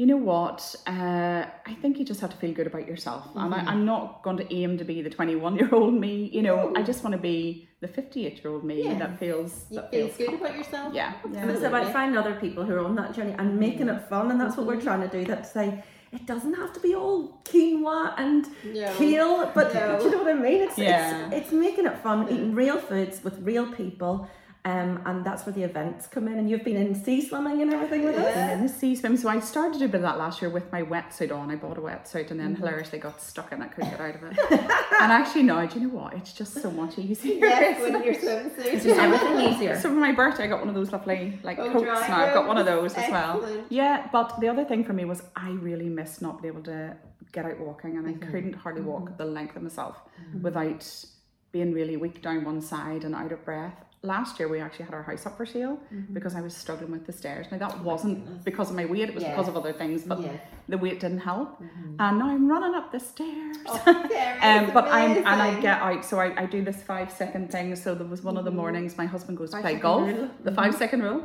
you 0.00 0.06
know 0.06 0.16
what? 0.16 0.74
Uh, 0.86 1.44
I 1.66 1.74
think 1.82 1.98
you 1.98 2.06
just 2.06 2.22
have 2.22 2.30
to 2.30 2.36
feel 2.38 2.54
good 2.54 2.66
about 2.66 2.88
yourself, 2.88 3.28
and 3.36 3.54
I, 3.54 3.58
mm-hmm. 3.58 3.68
I'm 3.68 3.84
not 3.84 4.22
going 4.22 4.38
to 4.38 4.50
aim 4.50 4.78
to 4.78 4.84
be 4.84 5.02
the 5.02 5.10
21 5.10 5.56
year 5.56 5.68
old 5.74 5.92
me. 5.92 6.30
You 6.32 6.40
know, 6.40 6.72
I 6.74 6.82
just 6.82 7.04
want 7.04 7.12
to 7.12 7.20
be 7.20 7.68
the 7.82 7.88
58 7.88 8.42
year 8.42 8.50
old 8.50 8.64
me 8.64 8.82
Yeah. 8.82 8.98
that 8.98 9.18
feels 9.18 9.66
You 9.68 9.76
that 9.76 9.90
feel 9.90 10.08
feels 10.08 10.16
good 10.16 10.38
com- 10.38 10.46
about 10.46 10.56
yourself? 10.56 10.94
Yeah, 10.94 11.12
yeah. 11.30 11.40
And 11.40 11.50
it's 11.50 11.64
about 11.64 11.92
finding 11.92 12.16
other 12.16 12.34
people 12.36 12.64
who 12.64 12.72
are 12.76 12.84
on 12.90 12.94
that 12.94 13.12
journey 13.12 13.34
and 13.38 13.60
making 13.60 13.88
mm-hmm. 13.88 14.02
it 14.04 14.08
fun, 14.08 14.30
and 14.30 14.40
that's 14.40 14.56
what 14.56 14.66
we're 14.66 14.76
mm-hmm. 14.76 14.84
trying 14.84 15.06
to 15.06 15.18
do. 15.18 15.26
That 15.26 15.46
say 15.46 15.84
it 16.12 16.24
doesn't 16.24 16.54
have 16.54 16.72
to 16.72 16.80
be 16.80 16.94
all 16.94 17.38
quinoa 17.44 18.14
and 18.16 18.46
No. 18.64 18.94
kale, 18.96 19.52
but 19.54 19.74
No. 19.74 19.98
do 19.98 20.04
you 20.04 20.10
know 20.12 20.22
what 20.22 20.34
I 20.34 20.38
mean? 20.48 20.62
It's, 20.62 20.78
Yeah. 20.78 21.26
it's 21.26 21.36
it's 21.38 21.52
making 21.52 21.84
it 21.84 21.98
fun, 21.98 22.26
eating 22.30 22.54
real 22.54 22.78
foods 22.78 23.22
with 23.22 23.38
real 23.40 23.70
people. 23.70 24.30
Um, 24.66 25.00
and 25.06 25.24
that's 25.24 25.46
where 25.46 25.54
the 25.54 25.62
events 25.62 26.06
come 26.06 26.28
in. 26.28 26.36
And 26.36 26.50
you've 26.50 26.64
been 26.64 26.76
in 26.76 26.94
sea 26.94 27.26
swimming 27.26 27.62
and 27.62 27.72
everything 27.72 28.04
with 28.04 28.16
us. 28.18 28.36
And 28.36 28.60
in 28.60 28.66
the 28.66 28.72
sea 28.72 28.94
swim. 28.94 29.16
So 29.16 29.30
I 29.30 29.40
started 29.40 29.80
a 29.80 29.86
bit 29.88 29.94
of 29.96 30.02
that 30.02 30.18
last 30.18 30.42
year 30.42 30.50
with 30.50 30.70
my 30.70 30.82
wetsuit 30.82 31.32
on. 31.34 31.50
I 31.50 31.56
bought 31.56 31.78
a 31.78 31.80
wetsuit 31.80 32.30
and 32.30 32.38
then 32.38 32.50
Mm-hmm. 32.52 32.64
hilariously 32.66 32.98
got 32.98 33.22
stuck 33.22 33.52
in 33.52 33.62
it, 33.62 33.72
couldn't 33.72 33.90
get 33.90 34.00
out 34.00 34.16
of 34.16 34.22
it. 34.24 34.38
and 34.50 35.12
actually 35.12 35.44
now, 35.44 35.64
do 35.64 35.80
you 35.80 35.86
know 35.88 35.94
what? 35.94 36.12
It's 36.12 36.34
just 36.34 36.52
so 36.60 36.70
much 36.70 36.98
easier. 36.98 37.36
Yes, 37.36 37.80
when 37.80 38.02
your 38.04 38.12
It's 38.12 38.22
just 38.22 38.84
swimsuit. 38.84 38.98
everything 38.98 39.54
easier. 39.54 39.76
So 39.80 39.88
for 39.88 39.94
my 39.94 40.12
birthday, 40.12 40.44
I 40.44 40.48
got 40.48 40.58
one 40.60 40.68
of 40.68 40.74
those 40.74 40.92
lovely 40.92 41.38
like 41.42 41.58
Oh, 41.58 41.72
coats 41.72 41.86
now. 42.08 42.16
I've 42.26 42.34
got 42.34 42.46
one 42.46 42.58
of 42.58 42.66
those 42.66 42.92
as 42.94 43.10
well. 43.10 43.64
Yeah, 43.70 44.08
but 44.12 44.38
the 44.40 44.48
other 44.48 44.66
thing 44.66 44.84
for 44.84 44.92
me 44.92 45.06
was 45.06 45.22
I 45.36 45.50
really 45.52 45.88
missed 45.88 46.20
not 46.20 46.42
being 46.42 46.52
able 46.52 46.64
to 46.64 46.96
get 47.32 47.46
out 47.46 47.58
walking, 47.60 47.96
and 47.96 48.06
I 48.06 48.12
Mm-hmm. 48.12 48.30
couldn't 48.30 48.52
hardly 48.56 48.82
walk 48.82 49.16
the 49.16 49.24
length 49.24 49.56
of 49.56 49.62
myself 49.62 49.96
without 50.42 50.86
being 51.52 51.72
really 51.72 51.96
weak 51.96 52.20
down 52.20 52.44
one 52.44 52.60
side 52.60 53.04
and 53.04 53.14
out 53.14 53.32
of 53.32 53.42
breath. 53.44 53.74
Last 54.02 54.38
year, 54.38 54.48
we 54.48 54.60
actually 54.60 54.86
had 54.86 54.94
our 54.94 55.02
house 55.02 55.26
up 55.26 55.36
for 55.36 55.44
sale 55.44 55.78
Mm-hmm. 55.92 56.14
because 56.14 56.34
I 56.34 56.40
was 56.40 56.56
struggling 56.56 56.90
with 56.90 57.04
the 57.06 57.12
stairs. 57.12 57.46
Now 57.52 57.58
that 57.58 57.80
wasn't 57.84 58.42
because 58.46 58.70
of 58.70 58.76
my 58.76 58.86
weight; 58.86 59.10
it 59.10 59.14
was 59.14 59.22
Yes. 59.22 59.32
because 59.32 59.48
of 59.48 59.56
other 59.58 59.74
things. 59.74 60.04
But 60.04 60.22
Yes. 60.22 60.40
the 60.70 60.78
weight 60.78 61.00
didn't 61.00 61.18
help, 61.18 61.60
and 61.98 62.18
now 62.18 62.28
I'm 62.30 62.48
running 62.48 62.74
up 62.74 62.92
the 62.92 62.98
stairs. 63.00 63.58
Oh, 63.66 63.82
Um, 64.42 64.70
but 64.72 64.86
I'm 64.88 65.18
and 65.18 65.28
I 65.28 65.60
get 65.60 65.82
out, 65.82 66.02
so 66.06 66.18
I, 66.18 66.32
I 66.42 66.46
do 66.46 66.64
this 66.64 66.82
five 66.82 67.12
second 67.12 67.52
thing. 67.52 67.76
So 67.76 67.94
there 67.94 68.06
was 68.06 68.22
one 68.22 68.38
of 68.38 68.46
the 68.46 68.50
mornings 68.50 68.96
my 68.96 69.04
husband 69.04 69.36
goes 69.36 69.50
to 69.50 69.56
Five 69.56 69.62
play 69.64 69.74
golf, 69.76 70.08
rule. 70.08 70.30
the 70.44 70.52
five 70.52 70.74
second 70.74 71.02
rule, 71.02 71.22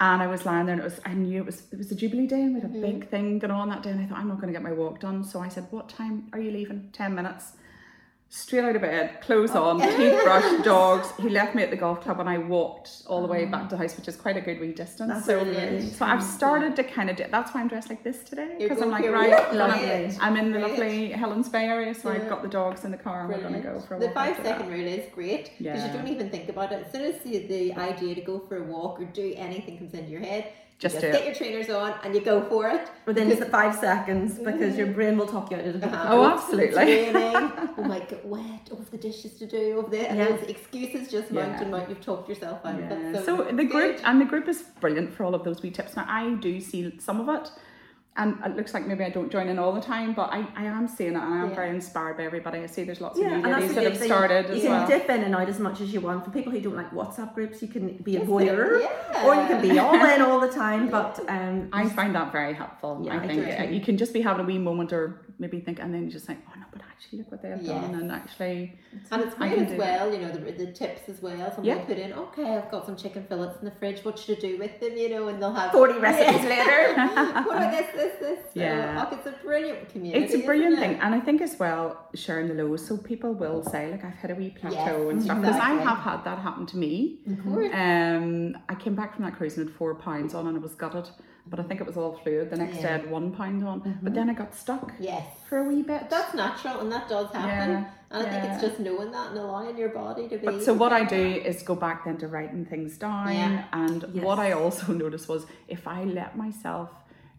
and 0.00 0.22
I 0.22 0.26
was 0.28 0.46
lying 0.46 0.64
there 0.64 0.72
and 0.76 0.80
it 0.80 0.84
was 0.84 1.00
I 1.04 1.12
knew 1.12 1.40
it 1.42 1.46
was 1.46 1.64
it 1.72 1.76
was 1.76 1.88
the 1.90 1.94
Jubilee 1.94 2.26
Day 2.26 2.40
and 2.40 2.54
we 2.54 2.60
had 2.62 2.70
a 2.74 2.80
big 2.80 3.10
thing 3.10 3.38
going 3.38 3.50
on 3.50 3.68
that 3.68 3.82
day 3.82 3.90
and 3.90 4.00
I 4.00 4.06
thought 4.06 4.18
I'm 4.18 4.28
not 4.28 4.40
going 4.40 4.50
to 4.50 4.58
get 4.58 4.62
my 4.62 4.72
walk 4.72 4.98
done. 5.00 5.22
So 5.24 5.40
I 5.40 5.48
said, 5.48 5.66
"What 5.70 5.90
time 5.90 6.28
are 6.32 6.40
you 6.40 6.52
leaving? 6.52 6.88
Ten 6.94 7.14
minutes." 7.14 7.52
Straight 8.30 8.62
out 8.62 8.76
of 8.76 8.82
bed, 8.82 9.22
clothes 9.22 9.52
oh. 9.54 9.64
on, 9.64 9.80
toothbrush, 9.80 10.62
dogs. 10.64 11.08
He 11.18 11.30
left 11.30 11.54
me 11.54 11.62
at 11.62 11.70
the 11.70 11.76
golf 11.76 12.02
club 12.02 12.20
and 12.20 12.28
I 12.28 12.36
walked 12.36 13.02
all 13.06 13.22
the 13.22 13.26
way 13.28 13.46
oh. 13.46 13.50
back 13.50 13.70
to 13.70 13.76
the 13.76 13.78
house, 13.80 13.96
which 13.96 14.06
is 14.06 14.16
quite 14.16 14.36
a 14.36 14.42
good 14.42 14.60
wee 14.60 14.72
distance. 14.72 15.10
That's 15.10 15.24
so, 15.24 15.42
brilliant. 15.42 15.94
so 15.94 16.04
I've 16.04 16.22
started 16.22 16.76
to 16.76 16.84
kind 16.84 17.08
of 17.08 17.16
do. 17.16 17.24
That's 17.30 17.54
why 17.54 17.62
I'm 17.62 17.68
dressed 17.68 17.88
like 17.88 18.04
this 18.04 18.22
today 18.24 18.56
because 18.58 18.82
I'm 18.82 18.90
like 18.90 19.06
right. 19.06 19.32
I'm 20.20 20.36
in 20.36 20.52
the 20.52 20.58
Great. 20.58 20.70
lovely 20.70 21.10
Helens 21.12 21.48
Bay 21.48 21.64
area, 21.64 21.94
so 21.94 22.10
Yeah. 22.12 22.16
I've 22.16 22.28
got 22.28 22.42
the 22.42 22.48
dogs 22.48 22.84
in 22.84 22.90
the 22.90 22.98
car 22.98 23.20
and 23.20 23.30
we're 23.30 23.40
going 23.40 23.54
to 23.54 23.60
go 23.60 23.80
for 23.80 23.96
a 23.96 23.98
the 23.98 24.06
walk. 24.06 24.14
five 24.14 24.30
after 24.32 24.42
that. 24.42 24.58
second 24.58 24.72
rule 24.74 24.86
is 24.86 25.10
great 25.14 25.44
because 25.44 25.60
Yeah. 25.60 25.86
you 25.86 25.92
don't 25.94 26.08
even 26.08 26.28
think 26.28 26.50
about 26.50 26.70
it. 26.72 26.84
As 26.84 26.92
soon 26.92 27.02
as 27.02 27.18
the, 27.22 27.38
the 27.46 27.74
idea 27.76 28.14
to 28.14 28.20
go 28.20 28.40
for 28.40 28.58
a 28.58 28.62
walk 28.64 29.00
or 29.00 29.04
do 29.06 29.32
anything 29.36 29.78
comes 29.78 29.94
into 29.94 30.10
your 30.10 30.20
head, 30.20 30.52
Just 30.78 30.94
just 30.94 31.04
it. 31.06 31.12
get 31.12 31.24
your 31.26 31.34
trainers 31.34 31.68
on 31.70 31.92
and 32.04 32.14
you 32.14 32.20
go 32.20 32.40
for 32.40 32.68
it. 32.68 32.88
Within 33.04 33.28
the 33.28 33.44
five 33.46 33.74
seconds, 33.74 34.38
because 34.38 34.76
your 34.76 34.86
brain 34.86 35.18
will 35.18 35.26
talk 35.26 35.50
you 35.50 35.56
out 35.56 35.64
of 35.64 35.74
it. 35.74 35.82
Uh-huh. 35.84 36.06
Oh, 36.10 36.24
absolutely. 36.24 37.08
oh 37.14 37.74
my 37.78 37.98
god, 37.98 38.20
wet. 38.22 38.68
Oh, 38.72 38.78
the 38.92 38.96
dishes 38.96 39.32
to 39.38 39.46
do. 39.46 39.82
Oh, 39.84 39.90
the, 39.90 40.08
and 40.08 40.18
Yeah. 40.18 40.28
those 40.28 40.42
excuses 40.48 41.10
just 41.10 41.32
mount 41.32 41.48
Yeah. 41.48 41.62
and 41.62 41.70
mount. 41.72 41.88
You've 41.88 42.00
talked 42.00 42.28
yourself 42.28 42.64
out. 42.64 42.78
Yeah. 42.78 43.12
So, 43.14 43.24
so, 43.24 43.44
the 43.50 43.64
group 43.64 43.96
good. 43.96 44.00
and 44.04 44.20
the 44.20 44.24
group 44.24 44.46
is 44.46 44.62
brilliant 44.80 45.12
for 45.12 45.24
all 45.24 45.34
of 45.34 45.42
those 45.42 45.62
wee 45.62 45.70
tips. 45.72 45.96
Now 45.96 46.06
I 46.08 46.34
do 46.34 46.60
see 46.60 46.96
some 47.00 47.20
of 47.20 47.28
it, 47.28 47.50
and 48.18 48.36
it 48.44 48.56
looks 48.56 48.74
like 48.74 48.86
maybe 48.86 49.04
I 49.04 49.10
don't 49.10 49.30
join 49.30 49.48
in 49.48 49.58
all 49.58 49.72
the 49.72 49.80
time, 49.80 50.12
but 50.12 50.28
I, 50.32 50.44
I 50.56 50.64
am 50.64 50.88
seeing 50.88 51.12
it 51.14 51.22
and 51.22 51.32
I 51.34 51.38
am 51.44 51.48
Yeah. 51.50 51.54
very 51.54 51.70
inspired 51.70 52.16
by 52.18 52.24
everybody. 52.24 52.58
I 52.58 52.66
see 52.66 52.82
there's 52.84 53.00
lots 53.00 53.18
Yeah, 53.18 53.36
of 53.36 53.42
new 53.44 53.52
ladies 53.54 53.74
that 53.76 53.84
have 53.84 53.96
thing. 53.98 54.08
started 54.08 54.54
You 54.54 54.60
can 54.62 54.70
well. 54.70 54.86
dip 54.88 55.08
in 55.08 55.22
and 55.22 55.34
out 55.34 55.48
as 55.48 55.58
much 55.60 55.80
as 55.80 55.92
you 55.94 56.00
want. 56.00 56.24
For 56.24 56.30
people 56.32 56.52
who 56.52 56.60
don't 56.60 56.76
like 56.76 56.90
WhatsApp 56.90 57.34
groups, 57.34 57.62
you 57.62 57.68
can 57.68 57.96
be 58.08 58.16
a 58.16 58.20
voyeur, 58.20 58.80
yeah. 58.80 59.24
or 59.26 59.34
you 59.36 59.46
can 59.46 59.62
be 59.62 59.78
all 59.78 59.94
in 59.94 60.20
all 60.20 60.40
the 60.40 60.52
time. 60.64 60.90
But 60.90 61.20
um, 61.28 61.68
I 61.72 61.88
find 61.88 62.14
that 62.16 62.32
very 62.32 62.54
helpful. 62.54 63.06
I 63.10 63.16
I 63.18 63.26
think 63.26 63.46
uh, 63.60 63.64
you 63.76 63.80
can 63.80 63.96
just 63.96 64.12
be 64.12 64.20
having 64.20 64.44
a 64.44 64.48
wee 64.48 64.58
moment 64.58 64.92
or 64.92 65.27
maybe 65.38 65.60
think, 65.60 65.78
and 65.78 65.94
then 65.94 66.04
you 66.04 66.10
just 66.10 66.26
think, 66.26 66.40
oh 66.48 66.58
no, 66.58 66.66
but 66.72 66.82
actually 66.90 67.18
look 67.18 67.30
what 67.30 67.42
they 67.42 67.50
have 67.50 67.62
Yes. 67.62 67.68
done, 67.80 67.94
and 67.94 68.10
actually, 68.10 68.76
And 69.10 69.22
it's 69.22 69.34
great 69.36 69.58
as 69.58 69.78
well, 69.78 70.12
you 70.12 70.18
know, 70.20 70.30
the, 70.32 70.50
the 70.52 70.72
tips 70.72 71.08
as 71.08 71.22
well. 71.22 71.36
Somebody 71.54 71.68
Yeah. 71.68 71.84
put 71.84 71.98
in, 71.98 72.12
okay, 72.12 72.56
I've 72.56 72.70
got 72.70 72.86
some 72.86 72.96
chicken 72.96 73.24
fillets 73.28 73.58
in 73.60 73.64
the 73.64 73.70
fridge. 73.72 74.04
What 74.04 74.18
should 74.18 74.38
I 74.38 74.40
do 74.40 74.58
with 74.58 74.80
them? 74.80 74.96
You 74.96 75.08
know, 75.10 75.28
and 75.28 75.40
they'll 75.40 75.52
have 75.52 75.70
40 75.72 75.98
recipes 76.00 76.44
later. 76.44 76.94
what 77.46 77.56
about 77.56 77.70
this, 77.70 77.86
this, 77.94 78.18
this? 78.20 78.38
So, 78.54 78.60
Yeah. 78.60 79.06
oh, 79.10 79.14
it's 79.16 79.26
a 79.26 79.32
brilliant 79.44 79.88
community. 79.90 80.24
it's 80.24 80.34
a 80.34 80.44
brilliant 80.44 80.74
isn't 80.74 80.84
thing, 80.94 81.00
and 81.00 81.14
I 81.14 81.20
think 81.20 81.40
as 81.40 81.56
well 81.58 82.08
sharing 82.14 82.48
the 82.48 82.54
lows, 82.54 82.86
so 82.86 82.96
people 82.96 83.32
will 83.32 83.62
say, 83.62 83.90
like 83.92 84.04
I've 84.04 84.14
hit 84.14 84.30
a 84.30 84.34
wee 84.34 84.50
plateau 84.50 84.76
Yes, 84.76 85.10
and 85.12 85.22
stuff 85.22 85.40
because 85.40 85.56
I 85.56 85.70
have 85.74 85.98
had 85.98 86.24
that 86.24 86.38
happen 86.40 86.66
to 86.66 86.76
me. 86.76 87.20
Of 87.30 87.44
course. 87.44 87.70
Um, 87.72 88.56
I 88.68 88.74
came 88.74 88.94
back 88.96 89.14
from 89.14 89.24
that 89.24 89.36
cruise 89.36 89.56
and 89.56 89.68
had 89.68 89.76
four 89.76 89.94
pounds 89.94 90.34
on, 90.34 90.46
and 90.48 90.56
I 90.56 90.60
was 90.60 90.74
gutted. 90.74 91.08
But 91.50 91.60
I 91.60 91.62
think 91.62 91.80
it 91.80 91.86
was 91.86 91.96
all 91.96 92.12
fluid. 92.22 92.50
The 92.50 92.56
next 92.56 92.78
day 92.78 92.88
I 92.88 92.92
had 92.92 93.10
one 93.10 93.32
pound 93.32 93.64
on, 93.66 93.78
but 93.80 93.88
mm-hmm. 93.88 94.14
then 94.14 94.30
I 94.30 94.34
got 94.34 94.54
stuck 94.54 94.92
Yes. 94.98 95.24
for 95.48 95.58
a 95.58 95.64
wee 95.64 95.82
bit. 95.82 96.10
That's 96.10 96.34
natural 96.34 96.80
and 96.80 96.92
that 96.92 97.08
does 97.08 97.30
happen. 97.32 97.70
Yeah, 97.70 97.90
and 98.10 98.26
I 98.26 98.30
think 98.30 98.52
it's 98.52 98.62
just 98.62 98.80
knowing 98.80 99.10
that 99.12 99.30
and 99.30 99.38
allowing 99.38 99.76
your 99.76 99.88
body 99.90 100.28
to 100.28 100.38
be. 100.38 100.44
But 100.46 100.62
so 100.62 100.72
what 100.74 100.92
I 100.92 101.04
do 101.04 101.16
is 101.16 101.62
go 101.62 101.74
back 101.74 102.04
then 102.04 102.16
to 102.18 102.28
writing 102.28 102.64
things 102.64 102.98
down, 102.98 103.32
Yeah. 103.32 103.64
and 103.72 104.04
Yes. 104.12 104.24
what 104.24 104.38
I 104.38 104.52
also 104.52 104.92
noticed 104.92 105.28
was 105.28 105.46
if 105.68 105.86
I 105.86 106.04
let 106.04 106.36
myself 106.36 106.90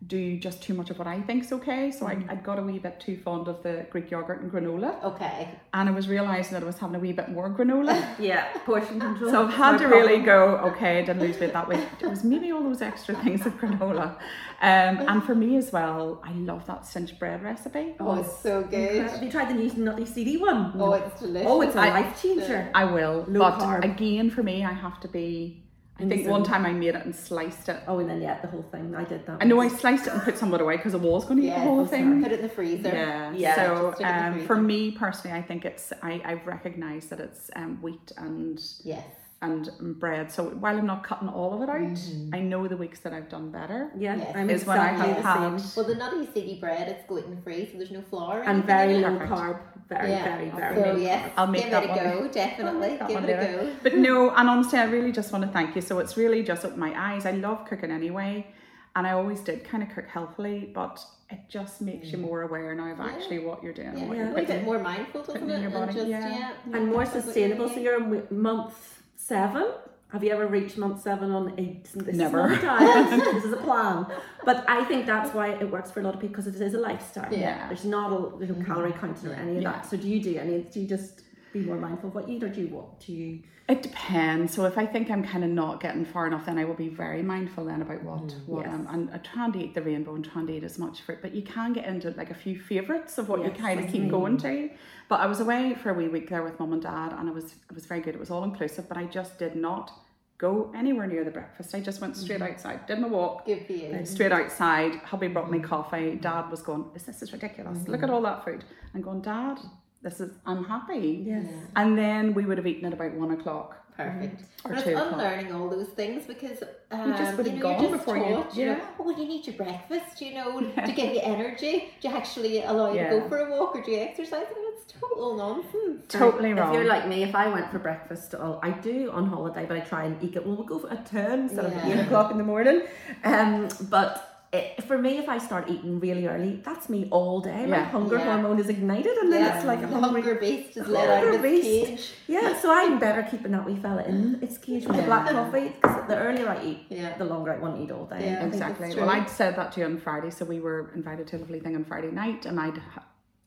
do 0.08 0.38
just 0.40 0.64
too 0.64 0.74
much 0.74 0.90
of 0.90 0.98
what 0.98 1.08
I 1.08 1.22
think's 1.22 1.52
okay, 1.52 1.92
so 1.92 2.06
Mm-hmm. 2.06 2.30
I, 2.30 2.34
I 2.34 2.36
got 2.38 2.58
a 2.58 2.62
wee 2.64 2.80
bit 2.80 3.00
too 3.00 3.18
fond 3.18 3.48
of 3.48 3.62
the 3.64 3.86
Greek 3.92 4.10
yogurt 4.10 4.42
and 4.42 4.52
granola, 4.52 5.04
Okay. 5.04 5.50
and 5.74 5.90
I 5.90 5.92
was 5.92 6.08
realizing 6.08 6.54
that 6.54 6.64
I 6.64 6.66
was 6.66 6.78
having 6.78 6.96
a 6.96 7.00
wee 7.00 7.12
bit 7.12 7.30
more 7.30 7.50
granola. 7.50 7.96
yeah, 8.20 8.46
portion 8.66 9.00
control. 9.00 9.30
So 9.30 9.46
I've 9.46 9.54
had 9.54 9.78
to 9.80 9.88
really 9.88 10.20
go, 10.20 10.58
okay, 10.70 11.00
I 11.00 11.02
didn't 11.02 11.20
lose 11.22 11.38
weight 11.40 11.52
that 11.54 11.68
way. 11.68 11.86
It 12.02 12.08
was 12.08 12.24
maybe 12.24 12.52
all 12.52 12.64
those 12.64 12.82
extra 12.82 13.14
things 13.16 13.46
of 13.46 13.54
granola. 13.60 14.16
Um, 14.62 14.96
and 15.10 15.24
for 15.24 15.36
me 15.36 15.58
as 15.58 15.72
well, 15.72 16.22
I 16.24 16.32
love 16.34 16.66
that 16.68 16.86
cinch 16.86 17.20
bread 17.20 17.44
recipe. 17.44 17.96
Oh, 18.00 18.16
it's 18.22 18.40
so 18.40 18.64
good. 18.64 19.10
Have 19.10 19.22
you 19.22 19.30
tried 19.32 19.50
the 19.50 19.54
new 19.54 19.72
nutty 19.84 20.06
seedy 20.06 20.38
one? 20.38 20.74
Oh, 20.80 20.94
it's 20.94 21.20
delicious. 21.20 21.48
Oh, 21.50 21.62
it's 21.62 21.76
a 21.76 21.80
life 21.80 22.22
changer. 22.22 22.72
I 22.74 22.86
will, 22.86 23.26
Low 23.28 23.40
but 23.42 23.60
carb. 23.60 23.84
again, 23.84 24.30
for 24.30 24.44
me, 24.44 24.64
I 24.64 24.72
have 24.74 25.00
to 25.02 25.08
be. 25.08 25.64
I 26.00 26.08
think 26.08 26.28
one 26.28 26.44
time 26.44 26.66
I 26.66 26.72
made 26.72 26.96
it 26.96 27.04
and 27.06 27.16
sliced 27.16 27.68
it. 27.70 27.82
Oh, 27.88 28.00
and 28.00 28.10
then 28.10 28.22
yeah, 28.22 28.40
the 28.42 28.48
whole 28.48 28.64
thing. 28.72 28.96
I 28.96 29.04
did 29.04 29.26
that. 29.26 29.38
I 29.42 29.46
know 29.46 29.60
I 29.60 29.68
sliced 29.68 30.08
it 30.08 30.14
and 30.14 30.22
put 30.22 30.38
some 30.38 30.54
of 30.54 30.60
it 30.60 30.64
away 30.64 30.78
because 30.78 30.94
I 30.94 30.98
was 30.98 31.26
going 31.26 31.38
to 31.38 31.44
eat 31.44 31.48
Yeah, 31.50 31.60
the 31.60 31.66
whole 31.66 31.82
oh, 31.82 31.86
thing. 31.86 32.24
Put 32.24 32.32
it 32.32 32.40
in 32.40 32.48
the 32.48 32.54
freezer. 32.54 32.90
Yeah. 32.90 33.32
Yeah, 33.34 33.56
So 33.56 33.62
just 33.92 33.98
stick 33.98 34.08
it 34.08 34.10
in 34.10 34.16
the 34.18 34.24
um, 34.28 34.34
freezer. 34.34 34.48
for 34.48 34.56
me 34.62 34.92
personally, 34.92 35.38
I 35.38 35.42
think 35.42 35.66
it's 35.66 35.92
I 36.02 36.22
I've 36.24 36.46
recognised 36.48 37.10
that 37.10 37.20
it's 37.20 37.50
um, 37.56 37.82
wheat 37.82 38.12
and 38.18 38.62
Yes. 38.84 39.04
and 39.42 39.70
bread. 40.00 40.32
So 40.32 40.46
while 40.50 40.78
I'm 40.78 40.86
not 40.86 41.04
cutting 41.04 41.30
all 41.30 41.54
of 41.54 41.62
it 41.62 41.70
out, 41.70 41.80
Mm-hmm. 41.80 42.36
I 42.36 42.40
know 42.40 42.68
the 42.68 42.78
weeks 42.78 43.00
that 43.02 43.14
I've 43.14 43.30
done 43.30 43.52
better. 43.52 43.92
yeah, 43.98 44.16
Yes. 44.18 44.36
I'm 44.36 44.50
Is 44.50 44.66
when 44.66 44.78
I 44.78 44.92
exactly 44.92 45.14
have 45.14 45.24
the 45.24 45.30
had- 45.30 45.62
same. 45.62 45.72
Well, 45.78 45.94
the 45.94 45.96
nutty 45.96 46.30
seedy 46.34 46.60
bread, 46.60 46.88
it's 46.90 47.06
gluten 47.08 47.42
free, 47.42 47.68
so 47.72 47.78
there's 47.78 47.92
no 47.92 48.02
flour. 48.10 48.44
And 48.44 48.64
very 48.66 48.98
low 49.00 49.18
carb. 49.20 49.60
Very, 49.90 50.12
yeah. 50.12 50.24
very, 50.24 50.50
very 50.52 50.76
So 50.76 50.82
low 50.82 50.96
yes, 50.98 51.32
I'll 51.36 51.48
make 51.48 51.64
give 51.64 51.72
that 51.72 51.84
it 51.84 51.90
a 51.90 51.94
one. 51.94 52.04
go. 52.20 52.28
Definitely, 52.28 52.90
give 53.08 53.10
it 53.10 53.24
a 53.24 53.28
later. 53.28 53.58
go. 53.64 53.76
But 53.82 53.96
no, 53.98 54.30
and 54.36 54.48
honestly, 54.50 54.78
I 54.80 54.84
really 54.86 55.12
just 55.12 55.32
want 55.34 55.44
to 55.46 55.52
thank 55.52 55.76
you. 55.76 55.82
So 55.82 55.98
it's 56.00 56.16
really 56.16 56.44
just 56.44 56.64
opened 56.64 56.80
my 56.80 56.94
eyes. 56.96 57.26
I 57.26 57.32
love 57.32 57.66
cooking 57.66 57.90
anyway, 57.92 58.48
and 58.96 59.08
I 59.08 59.12
always 59.14 59.40
did 59.40 59.64
kind 59.64 59.82
of 59.82 59.90
cook 59.90 60.08
healthily, 60.08 60.70
but 60.74 61.04
it 61.32 61.40
just 61.50 61.82
makes 61.82 62.12
you 62.12 62.18
more 62.20 62.44
aware 62.44 62.74
now 62.76 62.92
of 62.92 63.00
actually 63.00 63.40
what 63.40 63.64
you're 63.64 63.74
doing, 63.74 63.90
Mm. 63.94 64.00
Yeah, 64.00 64.06
what 64.08 64.14
a 64.14 64.18
you're 64.18 64.30
little 64.32 64.46
bit 64.46 64.64
more 64.64 64.80
mindful, 64.80 65.22
doesn't 65.24 65.42
putting 65.42 65.50
in 65.50 65.56
it? 65.64 65.70
your 65.70 65.72
And 65.78 65.88
body, 65.88 65.94
just 66.00 66.08
yeah. 66.08 66.30
yeah, 66.70 66.76
and 66.78 66.88
more 66.92 67.06
sustainable. 67.06 67.70
So 67.70 67.80
you're 67.80 67.98
in 68.04 68.28
month 68.32 69.02
seven. 69.16 69.72
Have 70.12 70.24
you 70.24 70.32
ever 70.32 70.48
reached 70.48 70.76
month 70.78 71.02
seven 71.04 71.30
on 71.32 71.54
eight? 71.60 71.84
This 71.94 72.16
Never. 72.16 72.52
Is 72.52 72.62
diet. 72.62 73.10
this 73.36 73.44
is 73.46 73.54
a 73.54 73.58
plan. 73.58 74.08
But 74.44 74.66
I 74.68 74.84
think 74.86 75.06
that's 75.06 75.34
why 75.36 75.50
it 75.50 75.70
works 75.70 75.92
for 75.92 76.00
a 76.00 76.04
lot 76.04 76.16
of 76.16 76.20
people 76.20 76.36
because 76.42 76.48
it 76.48 76.60
is 76.60 76.74
a 76.74 76.80
lifestyle. 76.80 77.32
Yeah. 77.32 77.68
There's 77.68 77.86
not 77.86 78.08
a 78.12 78.46
no 78.46 78.66
calorie 78.66 78.92
counting 78.94 79.30
or 79.30 79.34
any 79.36 79.58
of 79.58 79.62
Yeah. 79.62 79.72
that. 79.74 79.86
So 79.86 79.98
do 79.98 80.08
you 80.08 80.20
do 80.22 80.36
any? 80.38 80.62
Do 80.64 80.80
you 80.82 80.88
just 80.88 81.22
be 81.54 81.62
more 81.62 81.78
mindful 81.78 82.10
of 82.10 82.16
what 82.16 82.28
you 82.28 82.38
eat, 82.38 82.44
or 82.44 82.50
do 82.50 82.62
you 82.62 82.68
what 82.68 83.00
do 83.00 83.14
you? 83.14 83.40
It 83.68 83.84
depends. 83.84 84.54
So 84.56 84.66
if 84.66 84.78
I 84.78 84.86
think 84.86 85.12
I'm 85.12 85.24
kind 85.24 85.44
of 85.44 85.50
not 85.52 85.80
getting 85.80 86.04
far 86.04 86.26
enough, 86.26 86.46
then 86.48 86.58
I 86.58 86.66
will 86.66 86.74
be 86.74 86.90
very 86.90 87.22
mindful 87.22 87.66
then 87.66 87.82
about 87.82 88.04
what 88.04 88.28
mm, 88.28 88.48
what 88.48 88.66
yes. 88.66 88.74
I'm 88.74 88.88
and 88.88 89.12
I 89.12 89.18
trying 89.18 89.52
to 89.54 89.60
eat 89.60 89.76
the 89.76 89.82
rainbow 89.82 90.16
and 90.16 90.26
trying 90.26 90.48
to 90.48 90.54
eat 90.54 90.64
as 90.64 90.80
much 90.80 91.02
fruit. 91.02 91.20
But 91.22 91.36
you 91.36 91.44
can 91.44 91.74
get 91.74 91.86
into 91.86 92.12
like 92.12 92.32
a 92.32 92.36
few 92.36 92.60
favourites 92.60 93.18
of 93.18 93.30
what 93.30 93.44
you 93.44 93.52
kind 93.52 93.80
of 93.80 93.92
keep 93.92 94.04
me. 94.04 94.10
going 94.10 94.38
to. 94.40 94.70
But 95.08 95.20
I 95.20 95.28
was 95.28 95.40
away 95.40 95.76
for 95.76 95.92
a 95.92 95.94
wee 95.94 96.08
week 96.08 96.30
there 96.30 96.44
with 96.44 96.60
mum 96.60 96.74
and 96.74 96.82
dad, 96.82 97.14
and 97.14 97.30
it 97.30 97.34
was 97.34 97.46
it 97.46 97.76
was 97.76 97.86
very 97.86 98.02
good. 98.02 98.16
It 98.16 98.20
was 98.20 98.32
all 98.32 98.44
inclusive, 98.44 98.88
but 98.88 98.98
I 98.98 99.06
just 99.06 99.38
did 99.38 99.56
not 99.56 99.92
go 100.40 100.72
anywhere 100.74 101.06
near 101.06 101.24
the 101.24 101.32
breakfast. 101.32 101.76
I 101.76 101.82
just 101.82 102.02
went 102.02 102.18
straight 102.18 102.40
mm-hmm. 102.40 102.54
outside, 102.54 102.88
did 102.88 102.98
my 102.98 103.08
walk. 103.08 103.46
Good 103.46 103.68
for 103.68 103.74
you. 103.74 104.06
Straight 104.06 104.32
mm-hmm. 104.32 104.42
outside, 104.42 104.96
hubby 105.04 105.28
brought 105.28 105.52
me 105.52 105.60
mm-hmm. 105.60 105.68
coffee. 105.68 106.16
Dad 106.16 106.50
was 106.50 106.62
going, 106.62 106.86
"Is 106.96 107.04
this 107.04 107.22
is 107.22 107.32
ridiculous? 107.32 107.88
Look 107.88 108.02
at 108.02 108.10
all 108.10 108.22
that 108.24 108.44
food." 108.44 108.64
I'm 108.96 109.02
going, 109.02 109.22
"Dad, 109.22 109.60
this 110.02 110.20
is 110.20 110.32
I'm 110.46 110.64
happy." 110.66 111.24
Yes. 111.28 111.46
And 111.76 111.98
then 111.98 112.34
we 112.34 112.46
would 112.46 112.58
have 112.58 112.68
eaten 112.68 112.86
at 112.86 112.94
about 112.94 113.14
one 113.14 113.32
o'clock. 113.32 113.76
Perfect. 113.98 114.44
Or 114.64 114.70
But 114.70 114.78
it's 114.78 114.84
two 114.88 114.92
o'clock. 114.96 115.12
unlearning 115.12 115.52
all 115.52 115.68
those 115.70 115.90
things 115.90 116.26
because 116.26 116.64
um, 116.90 117.12
You 117.12 117.18
just 117.18 117.36
would 117.36 117.48
have 117.48 117.56
you 117.58 117.62
know, 117.62 117.70
gone 117.74 117.82
you're 117.84 117.98
before 117.98 118.16
you- 118.18 118.24
taught, 118.36 118.56
you 118.56 118.66
know, 118.68 118.72
yeah. 118.78 118.86
oh, 118.98 119.10
you 119.10 119.26
need 119.28 119.46
your 119.46 119.58
breakfast, 119.58 120.22
you 120.22 120.36
know, 120.36 120.62
to 120.88 120.92
give 120.94 121.14
you 121.14 121.20
energy. 121.22 121.90
Do 122.00 122.08
you 122.08 122.16
actually 122.16 122.64
allow 122.64 122.94
you 122.94 123.00
to 123.04 123.10
go 123.10 123.28
for 123.28 123.40
a 123.40 123.50
walk 123.52 123.76
or 123.76 123.82
do 123.84 123.92
you 123.92 124.00
exercise? 124.00 124.46
I 124.50 124.54
mean, 124.58 124.72
it's 124.74 124.94
total 124.94 125.36
nonsense. 125.36 126.06
Totally 126.08 126.52
If 126.52 126.58
wrong. 126.58 126.70
If 126.70 126.76
you're 126.76 126.88
like 126.88 127.10
me, 127.10 127.24
if 127.24 127.36
I 127.36 127.50
went 127.50 127.70
for 127.70 127.80
breakfast, 127.80 128.34
well, 128.40 128.62
I 128.64 128.70
do 128.72 129.12
on 129.12 129.26
holiday, 129.28 129.66
but 129.66 129.76
I 129.76 129.82
try 129.82 130.06
and 130.06 130.24
eat 130.24 130.38
it. 130.38 130.46
Well, 130.46 130.56
we'll 130.56 130.66
go 130.66 130.80
for 130.80 130.90
at 130.90 131.06
ten 131.06 131.42
instead 131.42 131.70
Yeah. 131.70 131.86
of 131.86 131.92
eight 132.00 132.00
o'clock 132.06 132.32
in 132.32 132.38
the 132.38 132.46
morning. 132.46 132.84
Um, 133.26 133.68
but 133.90 134.29
it, 134.52 134.84
for 134.84 134.98
me, 134.98 135.20
if 135.20 135.30
I 135.30 135.38
start 135.38 135.70
eating 135.70 136.00
really 136.00 136.26
early, 136.26 136.60
that's 136.66 136.90
me 136.90 137.08
all 137.12 137.40
day. 137.40 137.68
My 137.68 137.84
hunger 137.84 138.18
Yeah. 138.18 138.26
hormone 138.34 138.60
is 138.60 138.68
ignited, 138.68 139.16
and 139.18 139.32
then 139.32 139.56
it's 139.56 139.66
like 139.66 139.80
a 139.80 139.82
the 139.88 140.00
hungry. 140.00 140.22
hunger 140.22 140.36
beast 140.40 140.76
is 140.76 140.88
let 140.88 141.08
out 141.08 141.28
of 141.28 141.34
Hunger 141.36 141.48
its 141.48 141.68
cage. 141.68 142.14
Yeah, 142.28 142.60
so 142.60 142.74
I'm 142.74 142.98
better 142.98 143.22
keeping 143.30 143.52
that 143.52 143.64
wee 143.64 143.76
fella 143.76 144.04
in 144.04 144.16
mm-hmm. 144.16 144.44
its 144.44 144.58
cage 144.58 144.88
with 144.88 144.98
the 144.98 145.04
black 145.04 145.30
coffee 145.30 145.74
because 145.80 146.08
the 146.08 146.18
earlier 146.18 146.50
I 146.50 146.64
eat, 146.64 146.80
Yeah. 146.90 147.16
the 147.18 147.26
longer 147.26 147.54
I 147.54 147.60
want 147.60 147.76
to 147.78 147.84
eat 147.84 147.92
all 147.92 148.06
day. 148.06 148.26
Yeah. 148.26 148.46
Exactly. 148.46 148.96
Well. 148.96 149.10
I'd 149.10 149.30
said 149.30 149.56
that 149.56 149.72
to 149.74 149.82
you 149.82 149.86
on 149.86 150.00
Friday, 150.00 150.32
so 150.32 150.46
we 150.46 150.60
were 150.60 150.92
invited 150.96 151.28
to 151.28 151.38
a 151.38 151.40
lovely 151.40 151.60
thing 151.60 151.76
on 151.76 151.86
Friday 151.86 152.10
night, 152.10 152.48
and 152.48 152.60
I'd, 152.60 152.82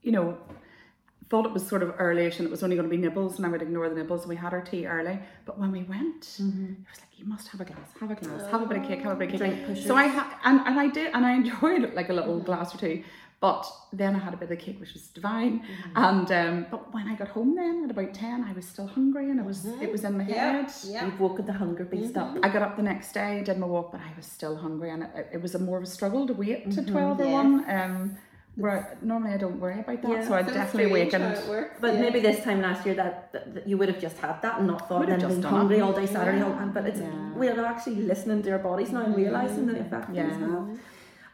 you 0.02 0.12
know, 0.12 0.38
thought 1.28 1.46
it 1.46 1.52
was 1.52 1.66
sort 1.66 1.82
of 1.82 1.90
earlyish 1.96 2.38
and 2.38 2.46
it 2.46 2.50
was 2.50 2.62
only 2.62 2.76
going 2.76 2.88
to 2.88 2.94
be 2.94 3.00
nibbles, 3.00 3.36
and 3.36 3.46
I 3.46 3.48
would 3.48 3.62
ignore 3.62 3.88
the 3.88 3.94
nibbles. 3.94 4.22
And 4.22 4.28
we 4.30 4.36
had 4.36 4.52
our 4.52 4.60
tea 4.62 4.86
early, 4.86 5.18
but 5.46 5.58
when 5.58 5.70
we 5.72 5.82
went, 5.84 6.20
Mm-hmm. 6.22 6.72
it 6.72 6.78
was 6.90 7.00
like 7.00 7.18
you 7.18 7.24
must 7.26 7.48
have 7.48 7.60
a 7.60 7.64
glass, 7.64 7.88
have 8.00 8.10
a 8.10 8.14
glass, 8.14 8.50
have 8.50 8.62
a 8.62 8.66
bit 8.66 8.78
of 8.78 8.84
cake, 8.88 9.00
have 9.02 9.12
a 9.12 9.16
bit 9.16 9.32
of 9.34 9.40
cake. 9.40 9.64
Drink. 9.66 9.78
So 9.86 9.94
I 9.96 10.08
ha- 10.08 10.38
and 10.44 10.60
and 10.66 10.78
I 10.78 10.88
did, 10.88 11.14
and 11.14 11.24
I 11.24 11.32
enjoyed 11.34 11.82
it 11.84 11.94
like 11.94 12.08
a 12.10 12.12
little 12.12 12.38
glass 12.40 12.74
or 12.74 12.78
two. 12.78 13.02
But 13.40 13.66
then 13.92 14.14
I 14.14 14.20
had 14.20 14.34
a 14.34 14.36
bit 14.36 14.52
of 14.52 14.58
cake, 14.60 14.78
which 14.78 14.92
was 14.92 15.08
divine. 15.08 15.64
And 15.96 16.30
um, 16.30 16.66
but 16.70 16.94
when 16.94 17.08
I 17.08 17.16
got 17.16 17.26
home, 17.26 17.56
then 17.56 17.82
at 17.84 17.90
about 17.90 18.14
ten, 18.14 18.44
I 18.44 18.52
was 18.52 18.64
still 18.68 18.86
hungry, 18.86 19.30
and 19.30 19.40
it 19.40 19.44
was 19.44 19.64
it 19.80 19.90
was 19.90 20.04
in 20.04 20.16
my 20.16 20.24
Yeah. 20.24 20.52
head. 20.62 20.72
Yeah. 20.84 21.06
You've 21.06 21.18
woken 21.18 21.46
the 21.46 21.52
hunger 21.52 21.84
beast 21.84 22.16
up. 22.16 22.36
I 22.44 22.48
got 22.48 22.62
up 22.62 22.76
the 22.76 22.84
next 22.84 23.12
day, 23.14 23.42
did 23.44 23.58
my 23.58 23.66
walk, 23.66 23.90
but 23.90 24.00
I 24.00 24.12
was 24.16 24.26
still 24.26 24.54
hungry, 24.56 24.90
and 24.90 25.02
it, 25.02 25.28
it 25.34 25.42
was 25.42 25.56
a 25.56 25.58
more 25.58 25.76
of 25.78 25.82
a 25.82 25.86
struggle 25.86 26.24
to 26.28 26.32
wait 26.34 26.70
to 26.70 26.84
twelve 26.84 27.18
or 27.20 27.24
Yes. 27.24 27.32
one. 27.32 27.70
Um, 27.70 28.16
where 28.56 28.98
normally 29.00 29.32
I 29.32 29.38
don't 29.38 29.58
worry 29.58 29.80
about 29.80 30.02
that, 30.02 30.10
Yeah. 30.10 30.28
so 30.28 30.34
I 30.34 30.42
definitely 30.42 30.90
awakened. 30.90 31.38
But 31.80 31.94
yeah. 31.94 32.00
maybe 32.00 32.20
this 32.20 32.44
time 32.44 32.60
last 32.60 32.84
year 32.84 32.94
that, 32.96 33.32
that, 33.32 33.54
that 33.54 33.66
you 33.66 33.78
would 33.78 33.88
have 33.88 34.00
just 34.00 34.18
had 34.18 34.42
that 34.42 34.58
and 34.58 34.66
not 34.66 34.88
thought 34.88 35.06
then 35.06 35.20
been 35.20 35.42
hungry 35.42 35.80
all 35.80 35.92
day 35.92 36.06
Saturday. 36.06 36.42
all- 36.42 36.52
and- 36.52 36.74
But 36.74 36.86
it's 36.86 37.00
Yeah. 37.00 37.32
we're 37.34 37.64
actually 37.64 37.96
listening 38.02 38.42
to 38.42 38.50
our 38.52 38.58
bodies 38.58 38.92
now 38.92 39.02
and 39.04 39.16
realizing 39.16 39.66
the 39.66 39.80
effect 39.80 40.10
Yeah. 40.12 40.28
have. 40.28 40.68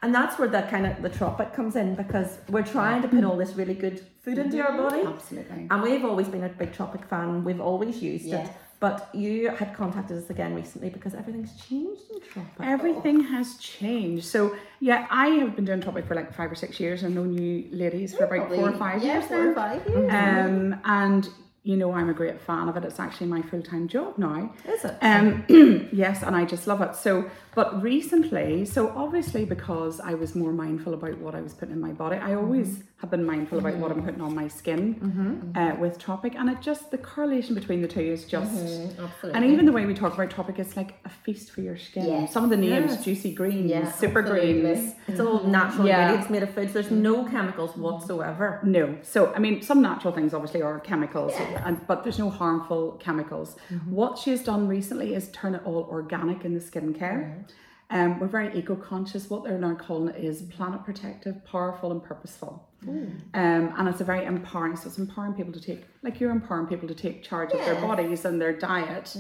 And 0.01 0.15
that's 0.15 0.39
where 0.39 0.47
that 0.49 0.71
kind 0.71 0.87
of 0.87 1.03
the 1.03 1.09
tropic 1.09 1.53
comes 1.53 1.75
in 1.75 1.97
because 1.97 2.39
we're 2.49 2.63
trying 2.63 3.03
to 3.03 3.09
put 3.09 3.25
all 3.25 3.37
this 3.37 3.57
really 3.57 3.75
good 3.75 3.99
food 4.23 4.39
into 4.39 4.65
our 4.65 4.77
body. 4.77 5.03
Absolutely. 5.05 5.67
And 5.69 5.83
we've 5.83 6.05
always 6.05 6.29
been 6.29 6.45
a 6.45 6.49
big 6.49 6.73
tropic 6.73 7.05
fan. 7.07 7.43
We've 7.43 7.61
always 7.61 8.01
used 8.01 8.33
it. 8.33 8.49
But 8.81 9.09
you 9.13 9.51
had 9.51 9.75
contacted 9.75 10.19
us 10.23 10.31
again 10.31 10.55
recently 10.55 10.89
because 10.89 11.13
everything's 11.13 11.53
changed 11.69 12.03
in 12.13 12.21
tropic. 12.21 12.53
Everything 12.61 13.21
has 13.25 13.57
changed. 13.57 14.27
So 14.27 14.55
yeah, 14.79 15.09
I 15.11 15.29
have 15.29 15.57
been 15.57 15.65
doing 15.65 15.81
Tropic 15.81 16.07
for 16.07 16.15
like 16.15 16.33
five 16.33 16.53
or 16.53 16.55
six 16.55 16.79
years. 16.79 17.03
I've 17.03 17.11
known 17.11 17.37
you 17.37 17.69
ladies 17.73 18.15
for 18.15 18.25
about 18.25 18.49
four 18.49 18.71
or 18.71 18.73
five 18.77 19.03
yeah, 19.03 19.15
years 19.15 19.27
four 19.27 19.51
or 19.51 19.55
five 19.55 19.85
years. 19.89 20.13
Um, 20.13 20.81
and 20.85 21.29
you 21.69 21.77
know 21.77 21.93
I'm 21.93 22.09
a 22.09 22.15
great 22.15 22.41
fan 22.41 22.67
of 22.71 22.79
it. 22.79 22.85
It's 22.85 22.99
actually 22.99 23.27
my 23.27 23.43
full 23.43 23.61
time 23.61 23.89
job 23.89 24.17
now. 24.17 24.55
Is 24.67 24.87
it? 24.87 24.97
Um, 25.03 25.45
yes, 25.93 26.23
and 26.23 26.35
I 26.35 26.47
just 26.47 26.67
love 26.67 26.81
it. 26.81 26.97
So, 26.97 27.31
but 27.55 27.83
recently, 27.83 28.65
so 28.65 28.89
obviously 28.97 29.45
because 29.45 30.01
I 30.01 30.15
was 30.15 30.35
more 30.35 30.51
mindful 30.51 30.95
about 30.95 31.19
what 31.19 31.35
I 31.35 31.43
was 31.43 31.53
putting 31.53 31.75
in 31.75 31.81
my 31.81 31.93
body, 31.93 32.17
I 32.17 32.31
mm-hmm. 32.31 32.39
always 32.39 32.85
have 33.03 33.11
been 33.11 33.25
mindful 33.25 33.59
about 33.59 33.77
what 33.77 33.91
I'm 33.91 33.99
mm-hmm. 33.99 34.07
putting 34.07 34.23
on 34.23 34.35
my 34.35 34.49
skin 34.49 34.95
mm-hmm. 34.95 35.59
uh, 35.59 35.75
with 35.79 35.99
Tropic, 35.99 36.37
and 36.37 36.49
it 36.49 36.63
just 36.63 36.91
the 36.91 36.97
correlation 36.97 37.55
between 37.55 37.83
the 37.83 37.89
two 37.89 38.01
is 38.01 38.25
just. 38.25 38.51
Absolutely. 38.51 39.33
And 39.35 39.45
even 39.45 39.67
the 39.67 39.73
way 39.73 39.85
we 39.85 39.93
talk 39.93 40.15
about 40.15 40.31
Tropic, 40.31 40.59
it's 40.59 40.75
like 40.75 40.95
a 41.05 41.11
feast 41.11 41.51
for 41.51 41.61
your 41.61 41.77
skin. 41.77 42.07
Yes. 42.07 42.33
Some 42.33 42.45
of 42.45 42.51
the 42.51 42.57
names, 42.57 42.93
Yes. 42.93 43.05
juicy 43.05 43.35
greens, 43.35 43.71
Yeah, 43.71 43.93
super 43.93 44.21
absolutely. 44.21 44.63
greens. 44.63 44.95
It's 45.07 45.21
all 45.21 45.45
natural 45.45 45.87
Yeah. 45.87 46.01
ingredients 46.01 46.31
made 46.31 46.43
of 46.45 46.51
foods. 46.51 46.73
There's 46.73 46.91
no 46.91 47.25
chemicals 47.27 47.77
whatsoever. 47.77 48.61
No. 48.63 48.97
So, 49.03 49.35
I 49.37 49.39
mean, 49.39 49.61
some 49.61 49.83
natural 49.83 50.15
things 50.15 50.33
obviously 50.33 50.63
are 50.63 50.81
chemicals, 50.81 51.35
and, 51.65 51.87
but 51.87 52.03
there's 52.05 52.19
no 52.19 52.31
harmful 52.31 52.93
chemicals. 53.01 53.57
What 53.87 54.19
she 54.19 54.31
has 54.31 54.43
done 54.43 54.69
recently 54.69 55.15
is 55.15 55.31
turn 55.31 55.55
it 55.55 55.63
all 55.65 55.89
organic 55.91 56.45
in 56.45 56.55
the 56.55 56.61
skincare. 56.61 57.49
Um, 57.91 58.21
we're 58.21 58.27
very 58.27 58.57
eco 58.59 58.77
conscious. 58.77 59.31
What 59.31 59.45
they're 59.45 59.59
now 59.59 59.75
calling 59.75 60.15
it 60.15 60.23
is 60.23 60.43
planet 60.43 60.85
protective, 60.85 61.45
powerful, 61.45 61.91
and 61.91 62.03
purposeful. 62.03 62.68
Um, 62.87 63.75
and 63.77 63.89
it's 63.89 64.01
a 64.01 64.05
very 64.05 64.25
empowering, 64.25 64.77
so 64.77 64.89
it's 64.89 64.99
empowering 64.99 65.35
people 65.35 65.53
to 65.53 65.61
take, 65.61 65.85
like 66.03 66.21
you're 66.21 66.31
empowering 66.31 66.67
people 66.67 66.87
to 66.89 66.95
take 66.95 67.23
charge 67.23 67.53
of 67.53 67.59
their 67.65 67.75
bodies 67.81 68.25
and 68.25 68.41
their 68.41 68.53
diet. 68.53 69.17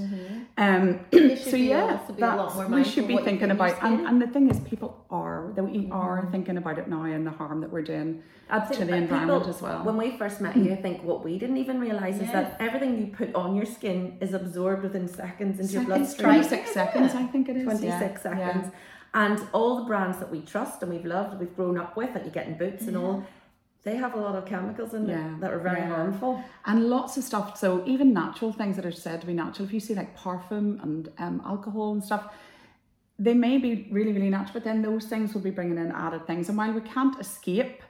Um, 0.56 1.00
They 1.10 1.34
should 1.36 1.50
so 1.50 1.56
yeah, 1.56 1.98
also 2.00 2.12
be 2.12 2.22
a 2.22 2.26
lot 2.26 2.56
that's- 2.56 2.70
we 2.70 2.84
should 2.84 3.08
be 3.08 3.16
thinking 3.16 3.40
put 3.48 3.50
in 3.50 3.56
your 3.56 3.66
about, 3.66 3.82
and, 3.82 4.06
and 4.06 4.22
the 4.22 4.28
thing 4.28 4.48
is, 4.48 4.60
people 4.60 5.04
are, 5.10 5.52
that 5.56 5.64
we 5.64 5.88
are 5.90 6.28
thinking 6.30 6.56
about 6.56 6.78
it 6.78 6.88
now 6.88 7.02
and 7.02 7.26
the 7.26 7.30
harm 7.30 7.60
that 7.60 7.70
we're 7.70 7.82
doing 7.82 8.22
to 8.48 8.84
the 8.84 8.94
environment 8.94 9.42
people- 9.42 9.54
as 9.54 9.60
well. 9.60 9.84
When 9.84 9.96
we 9.96 10.16
first 10.16 10.40
met 10.40 10.56
you, 10.56 10.72
I 10.72 10.76
think 10.76 11.02
what 11.02 11.24
we 11.24 11.38
didn't 11.38 11.58
even 11.58 11.80
realize 11.80 12.20
is 12.20 12.30
that 12.32 12.56
everything 12.60 12.98
you 12.98 13.06
put 13.08 13.34
on 13.34 13.56
your 13.56 13.66
skin 13.66 14.16
is 14.20 14.34
absorbed 14.34 14.82
within 14.84 15.08
seconds 15.08 15.58
into 15.60 15.72
your 15.74 15.84
bloodstream. 15.84 16.30
26 16.30 16.70
seconds, 16.72 17.14
I 17.14 17.24
think 17.24 17.48
it 17.48 17.56
is. 17.56 17.64
26 17.64 17.84
yeah. 17.84 18.18
seconds. 18.18 18.72
And 19.14 19.40
all 19.52 19.76
the 19.76 19.84
brands 19.84 20.18
that 20.18 20.30
we 20.30 20.42
trust 20.42 20.82
and 20.82 20.92
we've 20.92 21.04
loved, 21.04 21.40
we've 21.40 21.54
grown 21.56 21.78
up 21.78 21.96
with, 21.96 22.12
that 22.14 22.24
you 22.24 22.30
get 22.30 22.46
in 22.46 22.58
boots 22.58 22.86
and 22.86 22.96
all, 22.96 23.24
they 23.84 23.96
have 23.96 24.14
a 24.14 24.18
lot 24.18 24.34
of 24.34 24.44
chemicals 24.44 24.94
in 24.94 25.08
Yeah, 25.08 25.34
it 25.34 25.40
that 25.40 25.52
are 25.52 25.58
very 25.58 25.80
yeah. 25.80 25.94
harmful. 25.94 26.42
And 26.66 26.88
lots 26.88 27.16
of 27.16 27.24
stuff. 27.24 27.56
So 27.56 27.82
even 27.86 28.12
natural 28.12 28.52
things 28.52 28.76
that 28.76 28.84
are 28.84 28.92
said 28.92 29.20
to 29.20 29.26
be 29.26 29.34
natural, 29.34 29.66
if 29.66 29.72
you 29.72 29.80
see 29.80 29.94
like 29.94 30.16
parfum 30.16 30.82
and 30.82 31.08
um, 31.18 31.42
alcohol 31.46 31.92
and 31.92 32.02
stuff, 32.04 32.32
they 33.18 33.34
may 33.34 33.58
be 33.58 33.88
really, 33.90 34.12
really 34.12 34.30
natural, 34.30 34.54
but 34.54 34.64
then 34.64 34.82
those 34.82 35.06
things 35.06 35.34
will 35.34 35.40
be 35.40 35.50
bringing 35.50 35.78
in 35.78 35.90
added 35.90 36.26
things. 36.26 36.48
And 36.48 36.56
while 36.56 36.72
we 36.72 36.80
can't 36.80 37.18
escape 37.20 37.82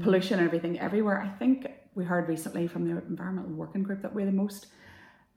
pollution 0.00 0.38
and 0.38 0.46
everything 0.46 0.78
everywhere, 0.80 1.20
I 1.20 1.28
think 1.38 1.70
we 1.94 2.04
heard 2.04 2.28
recently 2.28 2.66
from 2.66 2.84
the 2.88 3.02
Environmental 3.06 3.52
Working 3.52 3.82
Group 3.82 4.02
that 4.02 4.14
we're 4.14 4.26
the 4.26 4.32
most 4.32 4.68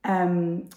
um, 0.04 0.70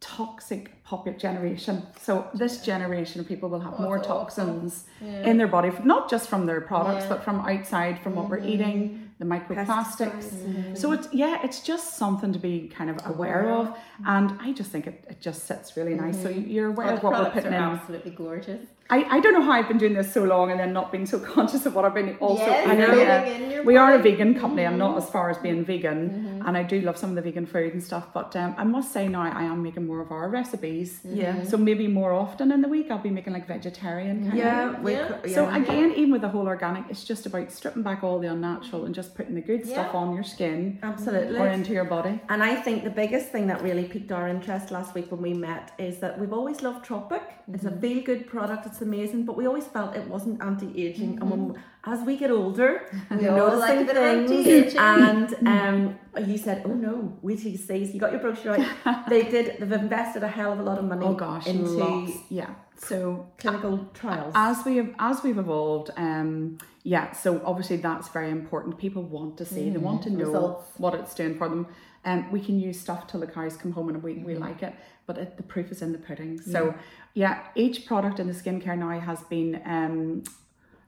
toxic 0.00 0.82
popular 0.82 1.16
generation. 1.16 1.82
So 2.00 2.26
this 2.34 2.62
generation 2.62 3.20
of 3.20 3.28
people 3.28 3.48
will 3.48 3.60
have 3.60 3.74
oh, 3.78 3.82
more 3.82 3.96
it's 3.98 4.08
awful. 4.08 4.24
toxins 4.24 4.84
in 5.00 5.36
their 5.38 5.46
body, 5.46 5.70
not 5.84 6.10
just 6.10 6.28
from 6.28 6.46
their 6.46 6.60
products, 6.60 7.04
Yeah. 7.04 7.10
but 7.10 7.24
from 7.24 7.40
outside, 7.40 8.00
from 8.00 8.14
what 8.16 8.28
we're 8.28 8.38
eating, 8.38 8.78
mm-hmm. 8.80 9.04
the 9.18 9.24
microplastics. 9.26 10.24
Mm-hmm. 10.24 10.74
So 10.74 10.92
it's 10.92 11.08
yeah, 11.12 11.40
it's 11.44 11.60
just 11.60 11.96
something 11.96 12.32
to 12.32 12.38
be 12.38 12.68
kind 12.68 12.90
of 12.90 12.98
aware 13.04 13.50
of, 13.50 13.76
and 14.06 14.32
I 14.40 14.52
just 14.52 14.70
think 14.70 14.86
it, 14.86 15.04
it 15.08 15.20
just 15.20 15.44
sits 15.44 15.76
really 15.76 15.94
nice. 15.94 16.20
So 16.20 16.28
mm-hmm. 16.30 16.50
you're 16.50 16.68
aware 16.68 16.90
Oh, 16.90 16.94
of 16.94 17.02
what 17.02 17.12
we're 17.12 17.30
putting 17.30 17.52
in. 17.52 17.62
absolutely 17.62 18.12
gorgeous. 18.12 18.66
I, 18.92 19.04
I 19.04 19.20
don't 19.20 19.34
know 19.34 19.42
how 19.42 19.52
I've 19.52 19.68
been 19.68 19.78
doing 19.78 19.94
this 19.94 20.12
so 20.12 20.24
long 20.24 20.50
and 20.50 20.58
then 20.58 20.72
not 20.72 20.90
being 20.90 21.06
so 21.06 21.20
conscious 21.34 21.64
of 21.64 21.76
what 21.76 21.84
I've 21.84 21.94
been 21.94 22.16
also. 22.16 22.42
Yes, 22.44 22.66
I 22.68 22.74
know, 22.74 22.86
living 22.88 23.06
yeah. 23.06 23.24
in 23.24 23.50
your 23.50 23.62
we 23.62 23.76
are 23.76 23.94
a 23.94 23.98
vegan 24.02 24.34
company. 24.34 24.66
I'm 24.66 24.78
not 24.78 24.96
as 24.96 25.08
far 25.08 25.30
as 25.30 25.38
being 25.38 25.64
vegan, 25.64 26.39
and 26.46 26.56
I 26.56 26.62
do 26.62 26.80
love 26.80 26.96
some 26.96 27.10
of 27.10 27.16
the 27.16 27.22
vegan 27.22 27.46
food 27.46 27.72
and 27.74 27.82
stuff. 27.82 28.06
But 28.12 28.34
um, 28.36 28.54
I 28.58 28.64
must 28.64 28.92
say 28.92 29.08
now 29.08 29.22
I 29.22 29.42
am 29.44 29.62
making 29.62 29.86
more 29.86 30.00
of 30.00 30.10
our 30.12 30.28
recipes. 30.28 31.00
Yeah. 31.04 31.42
So 31.44 31.56
maybe 31.56 31.86
more 31.88 32.12
often 32.12 32.50
in 32.52 32.60
the 32.62 32.68
week 32.68 32.90
I'll 32.90 32.98
be 32.98 33.10
making 33.10 33.32
like 33.32 33.46
vegetarian. 33.46 34.26
Kind 34.26 34.38
Yeah, 34.38 34.70
Of. 34.76 34.82
we 34.82 34.92
Yeah. 34.92 35.08
cou- 35.22 35.28
So 35.28 35.48
again, 35.48 35.92
even 35.92 36.10
with 36.12 36.22
the 36.22 36.28
whole 36.28 36.46
organic, 36.46 36.84
it's 36.90 37.04
just 37.04 37.26
about 37.26 37.50
stripping 37.52 37.82
back 37.82 38.02
all 38.04 38.18
the 38.18 38.28
unnatural 38.28 38.84
and 38.86 38.94
just 38.94 39.14
putting 39.14 39.34
the 39.34 39.40
good 39.40 39.66
stuff 39.66 39.94
on 39.94 40.14
your 40.14 40.24
skin 40.24 40.78
Absolutely. 40.82 41.38
or 41.38 41.46
into 41.48 41.72
your 41.72 41.84
body. 41.84 42.20
And 42.28 42.42
I 42.42 42.54
think 42.56 42.84
the 42.84 42.90
biggest 42.90 43.26
thing 43.32 43.46
that 43.48 43.62
really 43.62 43.84
piqued 43.84 44.12
our 44.12 44.28
interest 44.28 44.70
last 44.70 44.94
week 44.94 45.10
when 45.10 45.22
we 45.22 45.34
met 45.34 45.72
is 45.78 45.98
that 46.00 46.18
we've 46.18 46.32
always 46.32 46.62
loved 46.62 46.84
Tropic. 46.84 47.22
It's 47.52 47.64
Mm-hmm. 47.64 47.78
a 47.78 47.80
feel 47.80 48.02
good 48.04 48.26
product, 48.28 48.66
it's 48.66 48.80
amazing, 48.80 49.24
but 49.24 49.36
we 49.36 49.46
always 49.46 49.66
felt 49.66 49.96
it 49.96 50.06
wasn't 50.08 50.40
anti 50.42 50.68
aging. 50.86 51.18
And 51.20 51.30
when, 51.30 51.40
Mm-hmm. 51.40 51.60
As 51.84 52.00
we 52.02 52.16
get 52.16 52.30
older, 52.30 52.82
We 53.10 53.28
all 53.28 53.56
like 53.58 53.80
a 53.80 53.84
bit 53.84 53.96
of 53.96 54.28
things. 54.28 54.74
And 54.74 55.34
um, 55.46 55.98
you 56.26 56.36
said, 56.36 56.62
oh 56.66 56.74
no, 56.74 57.18
we 57.22 57.36
see. 57.36 57.56
So 57.56 57.74
you 57.74 57.98
got 57.98 58.12
your 58.12 58.20
brochure 58.20 58.56
right. 58.56 59.06
they 59.08 59.22
did, 59.22 59.58
they've 59.60 59.72
invested 59.72 60.22
a 60.22 60.28
hell 60.28 60.52
of 60.52 60.58
a 60.60 60.62
lot 60.62 60.78
of 60.78 60.84
money 60.84 61.06
Oh 61.06 61.14
gosh, 61.14 61.46
into 61.46 61.70
lots. 61.70 62.12
Yeah. 62.28 62.50
So 62.76 63.28
clinical 63.38 63.88
trials. 63.94 64.32
as 64.34 64.64
we 64.64 64.76
have 64.78 64.94
as 64.98 65.22
we've 65.22 65.36
evolved 65.36 65.90
um 65.98 66.56
yeah 66.82 67.12
so 67.12 67.42
obviously 67.44 67.76
that's 67.76 68.08
very 68.08 68.30
important 68.30 68.78
people 68.78 69.02
want 69.02 69.36
to 69.36 69.44
see 69.44 69.68
they 69.68 69.76
want 69.76 70.02
to 70.04 70.08
know 70.10 70.24
Results. 70.24 70.70
what 70.78 70.94
it's 70.94 71.14
doing 71.14 71.36
for 71.36 71.46
them 71.50 71.66
and 72.06 72.24
um, 72.24 72.32
we 72.32 72.40
can 72.40 72.58
use 72.58 72.80
stuff 72.80 73.06
till 73.06 73.20
the 73.20 73.26
cows 73.26 73.54
come 73.54 73.72
home 73.72 73.90
and 73.90 74.02
we, 74.02 74.14
we 74.14 74.34
like 74.34 74.62
it 74.62 74.74
but 75.06 75.18
it, 75.18 75.36
the 75.36 75.42
proof 75.42 75.70
is 75.70 75.82
in 75.82 75.92
the 75.92 75.98
pudding 75.98 76.40
so 76.40 76.74
yeah 77.12 77.42
each 77.54 77.84
product 77.84 78.18
in 78.18 78.26
the 78.26 78.32
skincare 78.32 78.78
now 78.78 78.98
has 78.98 79.20
been 79.24 79.60
um 79.66 80.22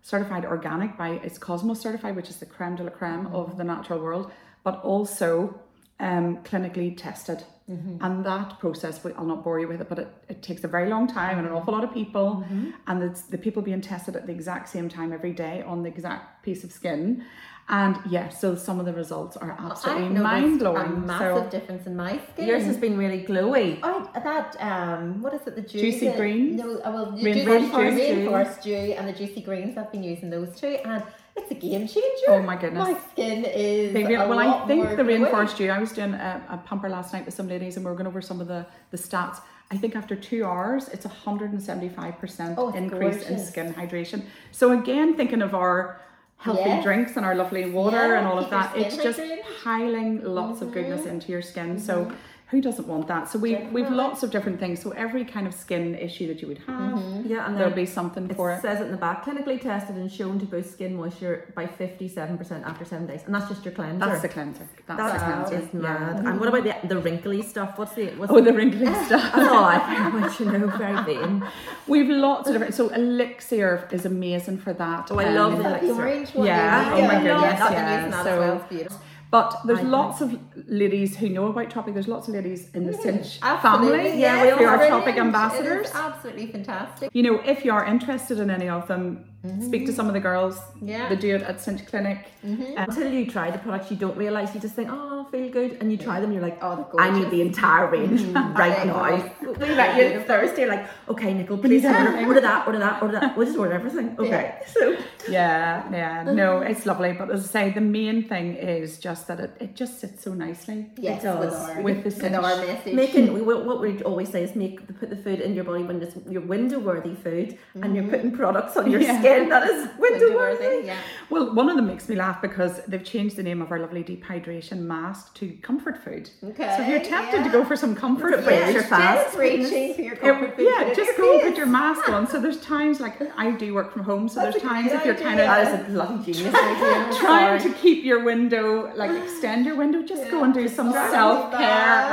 certified 0.02 0.44
organic 0.44 0.96
by 0.96 1.10
it's 1.22 1.38
Cosmos 1.38 1.80
certified 1.80 2.16
which 2.16 2.28
is 2.28 2.36
the 2.36 2.46
creme 2.46 2.76
de 2.76 2.82
la 2.82 2.90
creme 2.90 3.26
of 3.28 3.48
mm-hmm. 3.48 3.58
the 3.58 3.64
natural 3.64 4.00
world 4.00 4.30
but 4.64 4.82
also 4.82 5.60
um, 6.02 6.38
clinically 6.38 6.94
tested. 6.96 7.44
Mm-hmm. 7.70 8.04
And 8.04 8.26
that 8.26 8.58
process, 8.58 9.02
we- 9.04 9.12
I'll 9.14 9.24
not 9.24 9.44
bore 9.44 9.60
you 9.60 9.68
with 9.68 9.80
it, 9.80 9.88
but 9.88 10.00
it, 10.00 10.08
it 10.28 10.42
takes 10.42 10.64
a 10.64 10.68
very 10.68 10.88
long 10.90 11.06
time 11.06 11.38
and 11.38 11.46
an 11.46 11.52
awful 11.52 11.72
lot 11.72 11.84
of 11.84 11.94
people. 11.94 12.44
Mm-hmm. 12.44 12.70
And 12.88 13.02
it's 13.04 13.22
the 13.22 13.38
people 13.38 13.62
being 13.62 13.80
tested 13.80 14.16
at 14.16 14.26
the 14.26 14.32
exact 14.32 14.68
same 14.68 14.88
time 14.88 15.12
every 15.12 15.32
day 15.32 15.62
on 15.62 15.84
the 15.84 15.88
exact 15.88 16.42
piece 16.42 16.64
of 16.64 16.72
skin. 16.72 17.24
And 17.68 17.96
yeah, 18.11 18.29
so 18.29 18.55
some 18.55 18.81
of 18.81 18.87
the 18.87 18.92
results 18.92 19.37
are 19.37 19.57
absolutely 19.59 20.09
mind 20.11 20.61
a 20.61 20.64
blowing. 20.64 21.07
massive 21.07 21.44
So 21.44 21.51
difference 21.51 21.87
in 21.87 21.96
my 21.96 22.20
skin. 22.33 22.46
Yours 22.48 22.64
has 22.64 22.77
been 22.77 22.98
really 22.98 23.25
glowy. 23.25 23.79
Oh, 23.83 24.11
that 24.14 24.57
um, 24.61 25.22
what 25.22 25.33
is 25.33 25.46
it? 25.46 25.55
The 25.57 25.62
Juicy 25.62 26.09
the- 26.09 26.16
greens? 26.16 26.61
No, 26.61 26.79
uh, 26.81 26.90
well, 26.90 27.12
the 27.12 27.22
juicy, 27.22 27.44
dew? 27.44 27.51
rainforest 27.51 28.62
dew 28.62 28.75
and 28.98 29.09
the 29.09 29.12
juicy 29.12 29.40
greens. 29.42 29.79
I've 29.79 29.92
been 29.92 30.03
using 30.03 30.29
those 30.29 30.55
two, 30.61 30.77
and 30.85 31.03
it's 31.37 31.51
a 31.51 31.55
game 31.55 31.87
changer. 31.87 32.27
Oh 32.29 32.42
my 32.42 32.57
goodness. 32.57 32.88
My 32.88 32.98
skin 33.12 33.44
is. 33.44 33.94
They 33.94 34.05
a 34.16 34.29
well, 34.29 34.38
I 34.38 34.66
think 34.66 34.96
the 34.96 35.05
rainforest 35.05 35.57
dew. 35.57 35.70
I 35.70 35.79
was 35.79 35.92
doing 35.92 36.14
a, 36.14 36.42
a 36.51 36.59
pumper 36.59 36.88
last 36.88 37.12
night 37.14 37.25
with 37.25 37.35
some 37.35 37.48
ladies, 37.48 37.77
and 37.77 37.85
we 37.87 37.90
were 37.90 37.96
going 37.96 38.09
over 38.09 38.20
some 38.20 38.40
of 38.40 38.48
the 38.48 38.66
the 38.90 38.98
stats. 38.98 39.40
I 39.70 39.79
think 39.79 39.96
after 39.96 40.14
two 40.14 40.44
hours, 40.44 40.88
it's 40.88 41.07
175% 41.07 42.55
Oh, 42.59 42.68
increase 42.75 43.22
in 43.27 43.38
skin 43.38 43.72
hydration. 43.72 44.25
So 44.51 44.79
again, 44.79 45.16
thinking 45.16 45.40
of 45.40 45.55
our 45.55 45.98
healthy 46.42 46.62
Yes. 46.70 46.83
drinks 46.85 47.16
and 47.16 47.24
our 47.24 47.35
lovely 47.35 47.70
water 47.70 47.96
Yeah, 48.09 48.18
and 48.18 48.26
all 48.26 48.38
of 48.38 48.50
that. 48.50 48.76
It's 48.76 48.96
just 48.96 49.20
piling 49.62 50.22
lots 50.24 50.61
of 50.61 50.72
goodness 50.72 51.07
into 51.07 51.31
your 51.31 51.42
skin. 51.42 51.78
So 51.78 52.11
who 52.52 52.60
doesn't 52.60 52.86
want 52.86 53.08
that? 53.08 53.28
So 53.30 53.38
we 53.38 53.56
we've 53.76 53.90
lots 53.90 54.22
of 54.22 54.30
different 54.30 54.60
things. 54.60 54.80
So 54.82 54.90
every 54.90 55.24
kind 55.24 55.46
of 55.46 55.54
skin 55.54 55.94
issue 55.94 56.26
that 56.28 56.42
you 56.42 56.48
would 56.48 56.58
have, 56.68 57.24
Yeah, 57.26 57.46
and 57.46 57.56
there'll 57.56 57.72
be 57.84 57.86
something 57.86 58.28
it 58.30 58.36
for 58.36 58.52
it. 58.52 58.60
says 58.60 58.78
it 58.80 58.84
in 58.84 58.90
the 58.92 58.98
back, 58.98 59.24
clinically 59.24 59.58
tested 59.60 59.96
and 59.96 60.12
shown 60.12 60.38
to 60.38 60.44
boost 60.44 60.70
skin 60.72 60.94
moisture 60.94 61.50
by 61.56 61.64
57% 61.66 62.62
after 62.70 62.84
seven 62.84 63.06
days. 63.06 63.22
And 63.24 63.34
that's 63.34 63.48
just 63.48 63.64
your 63.64 63.72
cleanser. 63.72 64.04
That's 64.04 64.20
the 64.20 64.28
cleanser. 64.28 64.68
That's 64.86 64.98
That 65.00 65.12
the 65.18 65.48
cleanser. 65.48 65.66
is 65.66 65.72
mad. 65.74 66.16
And 66.26 66.38
what 66.38 66.48
about 66.50 66.64
the, 66.82 66.88
the 66.94 66.98
wrinkly 67.00 67.40
stuff? 67.42 67.78
What's 67.78 67.94
the 67.94 68.08
what's 68.18 68.30
Oh, 68.30 68.40
the 68.42 68.52
wrinkly 68.52 68.86
stuff. 69.06 69.32
That's 69.34 69.48
all 69.50 69.64
I 69.64 69.78
very 69.94 70.20
much 70.20 70.38
you 70.38 70.46
know, 70.52 70.66
very 70.76 71.02
vain. 71.04 71.42
We've 71.88 72.10
lots 72.10 72.48
of 72.48 72.52
different. 72.52 72.74
So 72.74 72.90
elixir 72.90 73.88
is 73.90 74.04
amazing 74.04 74.58
for 74.58 74.74
that. 74.74 75.08
Oh, 75.10 75.18
I 75.18 75.24
Um, 75.24 75.34
love 75.34 75.52
Is 75.54 75.62
that 75.62 75.80
the 75.80 75.86
Elixir. 75.88 76.02
orange 76.02 76.34
one? 76.34 76.46
Yeah, 76.46 76.84
There 76.84 76.92
oh 76.92 76.96
you 76.98 77.08
my 77.08 77.14
go. 77.14 77.40
goodness, 77.40 77.58
Yeah, 77.60 77.64
I've 77.64 77.70
been 78.02 78.10
yeah, 78.12 78.24
so- 78.24 78.38
well. 78.40 78.66
Beautiful. 78.68 78.98
But 79.30 79.56
there's 79.64 79.78
I 79.78 79.82
think- 79.82 79.92
lots 79.92 80.20
of 80.20 80.38
ladies 80.66 81.16
who 81.16 81.28
know 81.28 81.46
about 81.46 81.70
Tropic. 81.70 81.94
There's 81.94 82.08
lots 82.08 82.28
of 82.28 82.34
ladies 82.34 82.68
in 82.74 82.86
the 82.86 82.92
Cinch 82.92 83.38
Absolutely, 83.42 83.98
family 83.98 84.20
yes, 84.20 84.42
who 84.42 84.64
it's 84.64 84.70
are. 84.70 84.86
Tropic 84.86 85.16
ambassadors. 85.16 85.90
Absolutely 85.92 86.46
fantastic. 86.46 87.10
You 87.12 87.22
know, 87.22 87.40
if 87.44 87.64
you 87.64 87.72
are 87.72 87.84
interested 87.84 88.38
in 88.38 88.50
any 88.50 88.68
of 88.68 88.86
them, 88.88 89.24
mm-hmm. 89.44 89.62
speak 89.62 89.86
to 89.86 89.92
some 89.92 90.08
of 90.08 90.14
the 90.14 90.20
girls. 90.20 90.58
Yeah. 90.80 91.08
They 91.08 91.16
do 91.16 91.36
it 91.36 91.42
at 91.42 91.60
Cinch 91.60 91.86
Clinic. 91.86 92.26
Mm-hmm. 92.44 92.78
Uh, 92.78 92.84
until 92.88 93.12
you 93.12 93.30
try 93.30 93.50
the 93.50 93.58
products, 93.58 93.90
you 93.90 93.96
don't 93.96 94.16
realise. 94.16 94.54
You 94.54 94.60
just 94.60 94.74
think, 94.74 94.88
oh, 94.90 95.24
feel 95.30 95.48
good, 95.50 95.78
and 95.80 95.90
you 95.90 95.98
try 95.98 96.20
them. 96.20 96.32
You're 96.32 96.42
like, 96.42 96.58
Oh, 96.62 96.88
I 96.98 97.10
need 97.10 97.30
the 97.30 97.40
entire 97.40 97.88
range 97.88 98.20
mm-hmm. 98.20 98.52
right 98.56 98.76
They're 98.76 98.86
now. 98.86 99.32
We 99.42 99.74
met 99.74 99.96
you 99.96 100.20
Thursday. 100.22 100.66
Like, 100.66 100.86
okay, 101.08 101.34
Nicole, 101.34 101.58
please 101.58 101.84
order, 101.84 102.26
order 102.26 102.40
that, 102.40 102.66
order 102.66 102.78
that, 102.78 103.02
order 103.02 103.20
that. 103.20 103.36
We'll 103.36 103.46
just 103.46 103.58
order 103.58 103.72
everything. 103.74 104.16
Okay, 104.18 104.62
so 104.66 104.96
Yeah, 105.28 105.90
yeah. 105.90 106.22
No, 106.24 106.60
it's 106.60 106.86
lovely. 106.86 107.12
But 107.12 107.30
as 107.30 107.44
I 107.44 107.48
say, 107.48 107.70
the 107.70 107.80
main 107.80 108.22
thing 108.28 108.56
is 108.56 108.98
just 108.98 109.28
that 109.28 109.40
it, 109.40 109.56
it 109.60 109.76
just 109.76 110.00
sits 110.00 110.22
so 110.22 110.34
nicely. 110.46 110.78
Yes, 110.96 111.22
does. 111.22 111.38
with 111.44 111.55
our, 111.55 111.83
With 111.83 111.98
the 112.05 112.11
with 112.24 112.35
our 112.35 112.57
message. 112.66 112.94
making 113.02 113.24
we, 113.37 113.40
what 113.42 113.81
we 113.81 113.90
always 114.02 114.28
say 114.35 114.42
is 114.46 114.55
make 114.64 114.76
put 115.00 115.09
the 115.11 115.16
food 115.24 115.40
in 115.40 115.55
your 115.55 115.64
body 115.64 115.83
when 115.88 116.00
it's 116.02 116.16
your 116.35 116.42
window 116.55 116.78
worthy 116.90 117.14
food, 117.26 117.48
and 117.83 117.94
you're 117.94 118.05
mm-hmm. 118.05 118.11
putting 118.14 118.33
products 118.42 118.76
on 118.76 118.90
your 118.92 119.00
Yeah. 119.00 119.18
skin 119.20 119.48
that 119.55 119.64
is 119.68 119.78
window 119.98 120.26
Window 120.26 120.37
worthy. 120.37 120.64
worthy, 120.66 120.87
yeah. 120.87 120.98
Well, 121.31 121.55
one 121.61 121.68
of 121.70 121.76
them 121.76 121.87
makes 121.92 122.09
me 122.11 122.16
laugh 122.24 122.38
because 122.48 122.74
they've 122.88 123.05
changed 123.14 123.37
the 123.37 123.42
name 123.42 123.61
of 123.64 123.68
our 123.72 123.78
lovely 123.85 124.02
dehydration 124.05 124.78
mask 124.94 125.35
to 125.40 125.44
comfort 125.68 125.96
food. 126.05 126.24
Okay, 126.50 126.74
So 126.76 126.83
if 126.83 126.88
you're 126.88 127.00
tempted 127.16 127.38
yeah. 127.38 127.44
to 127.48 127.50
go 127.50 127.64
for 127.64 127.76
some 127.76 127.94
comfort 127.94 128.33
It 128.35 128.44
breaks 128.44 128.64
food, 128.66 128.72
your 128.78 128.83
Yes, 128.83 128.88
fast. 128.94 129.24
just 129.26 129.38
reaching 129.38 129.94
for 129.94 130.02
your 130.02 130.16
comfort 130.16 130.57
food. 130.57 130.66
yeah, 130.70 130.85
put 130.88 130.96
just 130.96 131.11
in 131.11 131.16
go 131.24 131.33
and 131.35 131.42
put 131.48 131.57
your 131.57 131.66
mask 131.66 132.09
on. 132.09 132.26
So 132.26 132.40
there's 132.40 132.61
times 132.74 133.00
like 133.00 133.14
I 133.37 133.50
do 133.52 133.68
work 133.74 133.92
from 133.92 134.02
home, 134.11 134.28
so 134.28 134.40
That's 134.40 134.52
there's 134.57 134.62
times 134.72 134.92
if 134.92 135.05
you're 135.05 135.14
idea. 135.14 135.26
kind 135.28 135.40
of 135.40 135.68
is 135.68 135.81
a 135.81 135.90
bloody 135.90 136.18
genius 136.33 136.55
idea. 136.72 137.18
trying 137.18 137.62
to 137.62 137.70
keep 137.74 138.05
your 138.05 138.20
window, 138.24 138.92
like 138.94 139.11
extend 139.22 139.66
your 139.66 139.76
window, 139.76 140.02
just 140.02 140.24
go 140.32 140.44
and 140.44 140.52
do 140.54 140.66
some 140.68 140.88
Oh, 140.88 141.10
self 141.10 141.52
care 141.52 141.60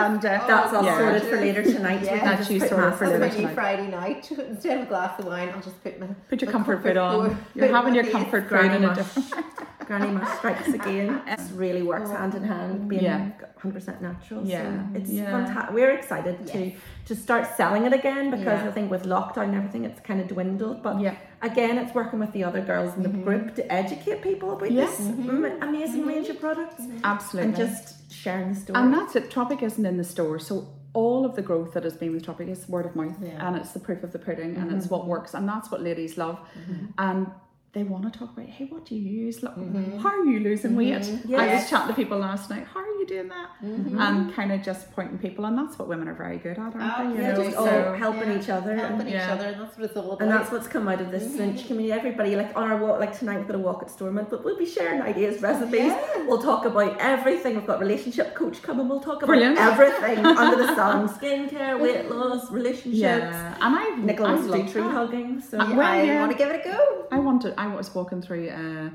and 0.06 0.24
uh, 0.26 0.40
Oh, 0.44 0.48
That's 0.48 0.74
all 0.74 0.84
Yeah. 0.86 0.98
sorted 1.00 1.24
for 1.24 1.38
later 1.38 1.64
tonight. 1.64 2.02
Yeah. 2.04 2.14
We 2.14 2.20
can 2.20 2.28
That's 2.30 2.50
you 2.52 2.60
sorted 2.60 2.94
for 3.00 3.08
later. 3.08 3.20
That's 3.20 3.34
my 3.36 3.42
new 3.42 3.48
tonight. 3.48 3.56
Friday 3.56 3.88
night. 3.88 4.32
Instead 4.54 4.78
of 4.80 4.84
a 4.84 4.90
glass 4.94 5.20
of 5.20 5.26
wine, 5.26 5.50
I'll 5.56 5.62
just 5.70 5.82
put 5.84 6.00
my 6.00 6.08
put 6.30 6.42
your 6.42 6.50
my 6.50 6.52
comfort 6.52 6.84
food 6.84 6.98
on. 6.98 7.30
food 7.30 7.38
You're 7.56 7.68
having 7.80 7.96
your 7.96 8.06
comfort 8.06 8.42
food 8.44 8.50
Granny 8.50 8.76
in 8.78 8.84
a 8.86 8.96
different. 8.96 9.34
Granny 9.90 10.12
Mush 10.12 10.38
strikes 10.38 10.68
again. 10.68 11.22
It 11.28 11.40
really 11.56 11.82
works 11.82 12.12
hand 12.12 12.36
in 12.36 12.44
hand, 12.44 12.88
being 12.88 13.04
Yeah. 13.04 13.32
100% 13.64 14.02
natural. 14.02 14.46
Yeah. 14.46 14.62
So 14.62 15.00
it's 15.00 15.10
Yeah. 15.10 15.32
fantastic. 15.32 15.74
We're 15.74 15.92
excited 15.92 16.36
to 16.54 16.72
to 17.10 17.16
start 17.16 17.44
selling 17.58 17.84
it 17.88 17.94
again 18.02 18.26
because 18.30 18.60
Yeah. 18.62 18.68
I 18.70 18.72
think 18.72 18.92
with 18.92 19.04
lockdown 19.16 19.46
and 19.50 19.56
everything, 19.56 19.84
it's 19.86 20.00
kind 20.10 20.20
of 20.22 20.28
dwindled. 20.28 20.84
But 20.84 21.00
Yeah. 21.02 21.16
again, 21.42 21.80
it's 21.80 21.94
working 21.96 22.20
with 22.20 22.32
the 22.34 22.44
other 22.44 22.62
girls 22.62 22.96
in 22.98 23.02
the 23.02 23.10
Mm-hmm. 23.10 23.24
group 23.24 23.56
to 23.56 23.64
educate 23.82 24.22
people 24.22 24.48
about 24.54 24.70
Yeah. 24.72 24.86
this 24.86 25.00
am- 25.00 25.58
amazing 25.70 26.06
range 26.06 26.30
of 26.30 26.40
products 26.40 26.84
Absolutely. 27.04 27.48
and 27.48 27.56
just 27.58 27.96
sharing 28.20 28.54
the 28.54 28.60
story. 28.60 28.80
And 28.80 28.94
that's 28.94 29.16
it. 29.16 29.32
Tropic 29.32 29.64
isn't 29.64 29.86
in 29.86 29.98
the 29.98 30.04
store, 30.04 30.40
so 30.40 30.68
all 30.94 31.26
of 31.26 31.36
the 31.36 31.42
growth 31.42 31.74
that 31.74 31.84
has 31.84 31.96
been 31.96 32.14
with 32.14 32.26
Tropic 32.26 32.48
is 32.48 32.68
word 32.68 32.86
of 32.86 32.96
mouth, 32.96 33.16
Yeah. 33.22 33.48
and 33.48 33.56
it's 33.56 33.72
the 33.72 33.80
proof 33.80 34.04
of 34.04 34.12
the 34.12 34.20
pudding, 34.20 34.56
and 34.58 34.72
it's 34.72 34.86
mm-hmm. 34.86 34.96
what 34.96 35.08
works, 35.08 35.34
and 35.34 35.48
that's 35.48 35.72
what 35.72 35.82
ladies 35.82 36.18
love, 36.18 36.40
mm-hmm. 36.40 36.86
and 36.98 37.28
they 37.72 37.84
want 37.84 38.12
to 38.12 38.18
talk 38.20 38.34
about. 38.36 38.48
Hey, 38.50 38.66
what 38.66 38.86
do 38.86 38.96
you 38.96 39.02
use? 39.26 39.44
Look, 39.44 39.56
How 39.56 39.62
mm-hmm. 39.62 40.06
are 40.08 40.24
you 40.26 40.40
losing 40.40 40.76
weight? 40.76 40.94
Mm-hmm. 41.04 41.36
I 41.36 41.54
was 41.54 41.70
chatting 41.70 41.90
to 41.90 41.94
people 41.94 42.18
last 42.18 42.50
night. 42.50 42.66
How 42.74 42.80
are 42.80 42.88
you 42.88 43.06
doing 43.06 43.28
that? 43.28 43.50
Mm-hmm. 43.64 44.00
And 44.02 44.34
kind 44.34 44.52
of 44.52 44.64
just 44.64 44.92
pointing 44.94 45.20
people, 45.20 45.46
and 45.46 45.56
that's 45.56 45.78
what 45.78 45.88
women 45.88 46.08
are 46.08 46.16
very 46.16 46.38
good 46.40 46.58
at, 46.58 46.60
aren't 46.60 46.76
oh, 46.78 47.10
they? 47.12 47.16
You 47.16 47.22
yeah, 47.22 47.32
know, 47.34 47.44
just 47.44 47.58
all 47.58 47.66
so 47.68 47.94
helping 47.94 48.32
each 48.40 48.50
other 48.50 48.76
helping 48.76 49.02
and- 49.02 49.10
each 49.10 49.14
Yeah. 49.14 49.34
other. 49.34 49.52
That's 49.60 49.78
what 49.78 49.86
it's 49.86 49.96
all 49.98 50.14
about. 50.14 50.22
And 50.22 50.32
that's 50.32 50.52
what's 50.52 50.68
come 50.68 50.88
out 50.88 51.00
of 51.00 51.12
this 51.12 51.24
Mm-hmm. 51.26 51.38
cinch 51.38 51.68
community. 51.68 51.92
Everybody, 51.94 52.36
like 52.36 52.58
on 52.58 52.72
our 52.72 52.78
walk, 52.78 53.00
like 53.00 53.18
tonight, 53.18 53.38
we've 53.38 53.48
got 53.48 53.56
a 53.56 53.60
walk 53.60 53.84
at 53.84 53.92
Stormont, 53.92 54.32
but 54.32 54.44
we'll 54.44 54.58
be 54.58 54.66
sharing 54.66 55.02
ideas, 55.04 55.40
recipes. 55.42 55.80
Yeah. 55.94 56.24
We'll 56.28 56.42
talk 56.42 56.66
about 56.66 56.98
everything. 57.00 57.56
We've 57.56 57.68
got 57.68 57.80
relationship 57.80 58.34
coach 58.34 58.64
coming. 58.64 58.90
We'll 58.90 59.00
talk 59.00 59.18
about 59.18 59.28
Brilliant. 59.28 59.60
everything 59.60 60.26
under 60.44 60.58
the 60.58 60.74
sun: 60.76 61.08
skincare, 61.10 61.80
weight 61.80 62.10
loss, 62.10 62.50
relationships. 62.50 62.98
yeah. 62.98 63.56
And 63.62 63.76
I, 63.76 63.96
Nicola 63.98 64.30
I 64.30 64.34
wants 64.34 64.52
to 64.52 64.64
do 64.64 64.70
tree 64.72 64.82
that. 64.82 64.92
hugging. 64.92 65.40
So 65.42 65.58
Yeah, 65.58 65.76
well, 65.78 65.82
I 65.88 66.02
yeah. 66.02 66.20
want 66.20 66.32
to 66.32 66.38
give 66.38 66.50
it 66.50 66.66
a 66.66 66.70
go. 66.70 67.06
I 67.12 67.20
wanted. 67.20 67.54
I 67.60 67.68
was 67.68 67.94
walking 67.94 68.22
through 68.22 68.48
uh, 68.50 68.90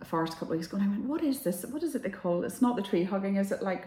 a 0.00 0.04
forest 0.04 0.32
a 0.34 0.36
couple 0.38 0.52
of 0.54 0.58
weeks 0.58 0.66
ago, 0.68 0.78
and 0.78 0.86
I 0.86 0.88
went, 0.88 1.04
"What 1.04 1.22
is 1.22 1.40
this? 1.46 1.64
What 1.74 1.82
is 1.84 1.94
it 1.94 2.02
they 2.02 2.10
call? 2.10 2.42
It's 2.44 2.60
not 2.60 2.74
the 2.74 2.82
tree 2.82 3.04
hugging. 3.04 3.36
Is 3.36 3.52
it 3.52 3.62
like 3.62 3.84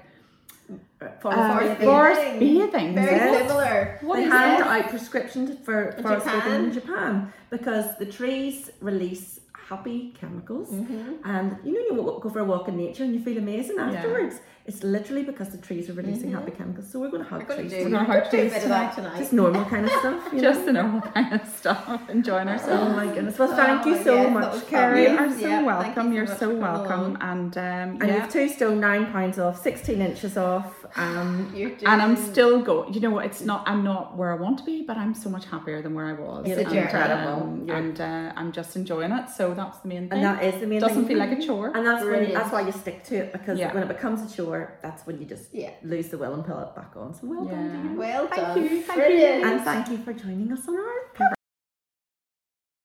for 1.20 1.34
uh, 1.34 1.58
forest 1.60 1.82
forest 1.82 2.22
bathing. 2.39 2.39
bathing? 2.72 2.96
Very 2.96 3.15
Yes. 3.17 3.41
similar. 3.41 3.98
What 4.02 4.15
they 4.17 4.24
is 4.26 4.32
hand 4.32 4.62
it? 4.62 4.67
out 4.67 4.89
prescriptions 4.89 5.50
for 5.65 5.78
In 5.89 6.04
forest 6.04 6.26
bathing 6.26 6.63
in 6.67 6.72
Japan 6.72 7.34
because 7.50 7.98
the 7.98 8.06
trees 8.06 8.72
release 8.80 9.40
happy 9.76 10.00
chemicals, 10.20 10.70
Mm-hmm. 10.70 11.14
and 11.34 11.58
you 11.64 11.74
know 11.74 11.84
you 12.04 12.20
go 12.24 12.30
for 12.30 12.40
a 12.40 12.46
walk 12.54 12.68
in 12.68 12.76
nature 12.86 13.04
and 13.06 13.14
you 13.16 13.22
feel 13.28 13.38
amazing 13.38 13.78
afterwards. 13.80 14.36
It's 14.64 14.84
literally 14.84 15.24
because 15.24 15.50
the 15.50 15.58
trees 15.58 15.90
are 15.90 15.94
releasing 15.94 16.32
happy 16.34 16.52
chemicals. 16.52 16.88
So 16.92 17.00
we're 17.00 17.10
going 17.10 17.24
to 17.24 17.30
hug 17.30 17.42
We're 17.42 17.56
going 17.56 17.60
trees. 17.62 17.72
to 17.72 17.78
do, 17.80 17.84
We're 17.86 17.92
gonna 17.98 18.06
hug 18.14 18.24
gonna 18.26 18.32
do 18.32 18.38
a 18.38 18.50
trees 18.50 18.62
tonight. 18.64 19.18
Just 19.22 19.34
normal 19.34 19.66
kind 19.66 19.86
of 19.86 19.92
stuff. 20.02 20.20
You 20.34 20.42
know? 20.42 20.54
Just 20.54 20.66
the 20.68 20.74
normal 20.74 21.02
kind 21.02 21.34
of 21.38 21.48
stuff. 21.60 22.10
Enjoying 22.18 22.48
ourselves. 22.48 22.84
Oh 22.94 22.96
my 22.96 23.08
goodness! 23.14 23.40
Well, 23.40 23.56
thank 23.62 23.86
you 23.88 23.96
Oh, 23.96 24.04
so 24.04 24.16
yes, 24.16 24.34
much, 24.38 24.54
was 24.54 24.64
Kerry. 24.66 25.02
You 25.04 25.08
fabulous. 25.18 25.36
are 25.38 25.40
so 25.42 25.48
Yeah, 25.48 25.62
welcome. 25.64 26.06
you 26.08 26.12
so 26.12 26.16
You're 26.18 26.28
much 26.28 26.40
so 26.40 26.50
welcome. 26.68 27.18
And 27.32 27.58
um, 27.58 28.02
And 28.02 28.08
you've 28.14 28.30
two 28.38 28.48
stone 28.50 28.80
nine 28.80 29.06
pounds 29.12 29.40
off, 29.40 29.60
sixteen 29.70 30.00
inches 30.10 30.38
off. 30.38 30.86
Um, 30.96 31.52
You're 31.56 31.72
and 31.92 32.00
I'm 32.06 32.16
still 32.30 32.62
going. 32.62 32.94
You 32.94 33.00
know 33.00 33.10
what? 33.18 33.26
It's 33.26 33.42
not. 33.52 33.68
I'm 33.72 33.84
not 33.84 34.16
where 34.16 34.32
I 34.32 34.36
want 34.46 34.60
to 34.60 34.64
be, 34.64 34.78
but 34.90 34.96
I'm 35.04 35.16
so 35.16 35.30
much 35.36 35.46
happier 35.54 35.82
than 35.82 35.94
where 35.98 36.06
I 36.14 36.14
was. 36.14 36.46
It's 36.48 36.62
and, 36.62 36.70
journey. 36.72 37.14
um, 37.14 37.64
You're- 37.68 37.80
and 37.80 37.96
uh, 38.00 38.34
I'm 38.40 38.52
just 38.60 38.76
enjoying 38.76 39.12
it. 39.12 39.26
So 39.38 39.54
that's 39.65 39.80
the 39.80 39.88
main 39.88 40.10
thing. 40.10 40.24
and 40.24 40.24
that 40.26 40.43
is 40.43 40.60
the 40.62 40.67
main 40.67 40.80
doesn't 40.80 40.97
thing. 40.97 41.08
feel 41.08 41.17
like 41.17 41.32
a 41.38 41.41
chore. 41.41 41.67
And 41.76 41.86
that's 41.86 42.02
when, 42.04 42.10
Brilliant. 42.13 42.34
that's 42.36 42.52
why 42.52 42.62
you 42.67 42.71
stick 42.71 43.04
to 43.06 43.15
it 43.15 43.32
because 43.34 43.58
Yeah. 43.60 43.74
when 43.74 43.84
it 43.84 43.88
becomes 43.95 44.19
a 44.32 44.36
chore, 44.36 44.78
that's 44.82 45.06
when 45.08 45.19
you 45.19 45.26
just 45.26 45.54
Yeah. 45.54 45.71
lose 45.84 46.10
the 46.10 46.17
will 46.17 46.34
and 46.34 46.45
pull 46.45 46.60
it 46.60 46.76
back 46.76 46.91
on. 46.95 47.13
So 47.13 47.28
well 47.28 47.45
done 47.45 47.69
to 47.71 47.78
Yeah. 47.78 47.84
you. 47.91 47.97
Well 48.00 48.28
Thank 48.28 48.41
done. 48.41 48.63
you, 48.63 48.69
thank 48.82 48.88
you. 48.88 49.04
Brilliant. 49.04 49.45
And 49.45 49.62
thank 49.63 49.89
you 49.89 49.97
for 49.97 50.13
joining 50.13 50.52
us 50.52 50.67
on 50.67 50.76
our 50.76 51.32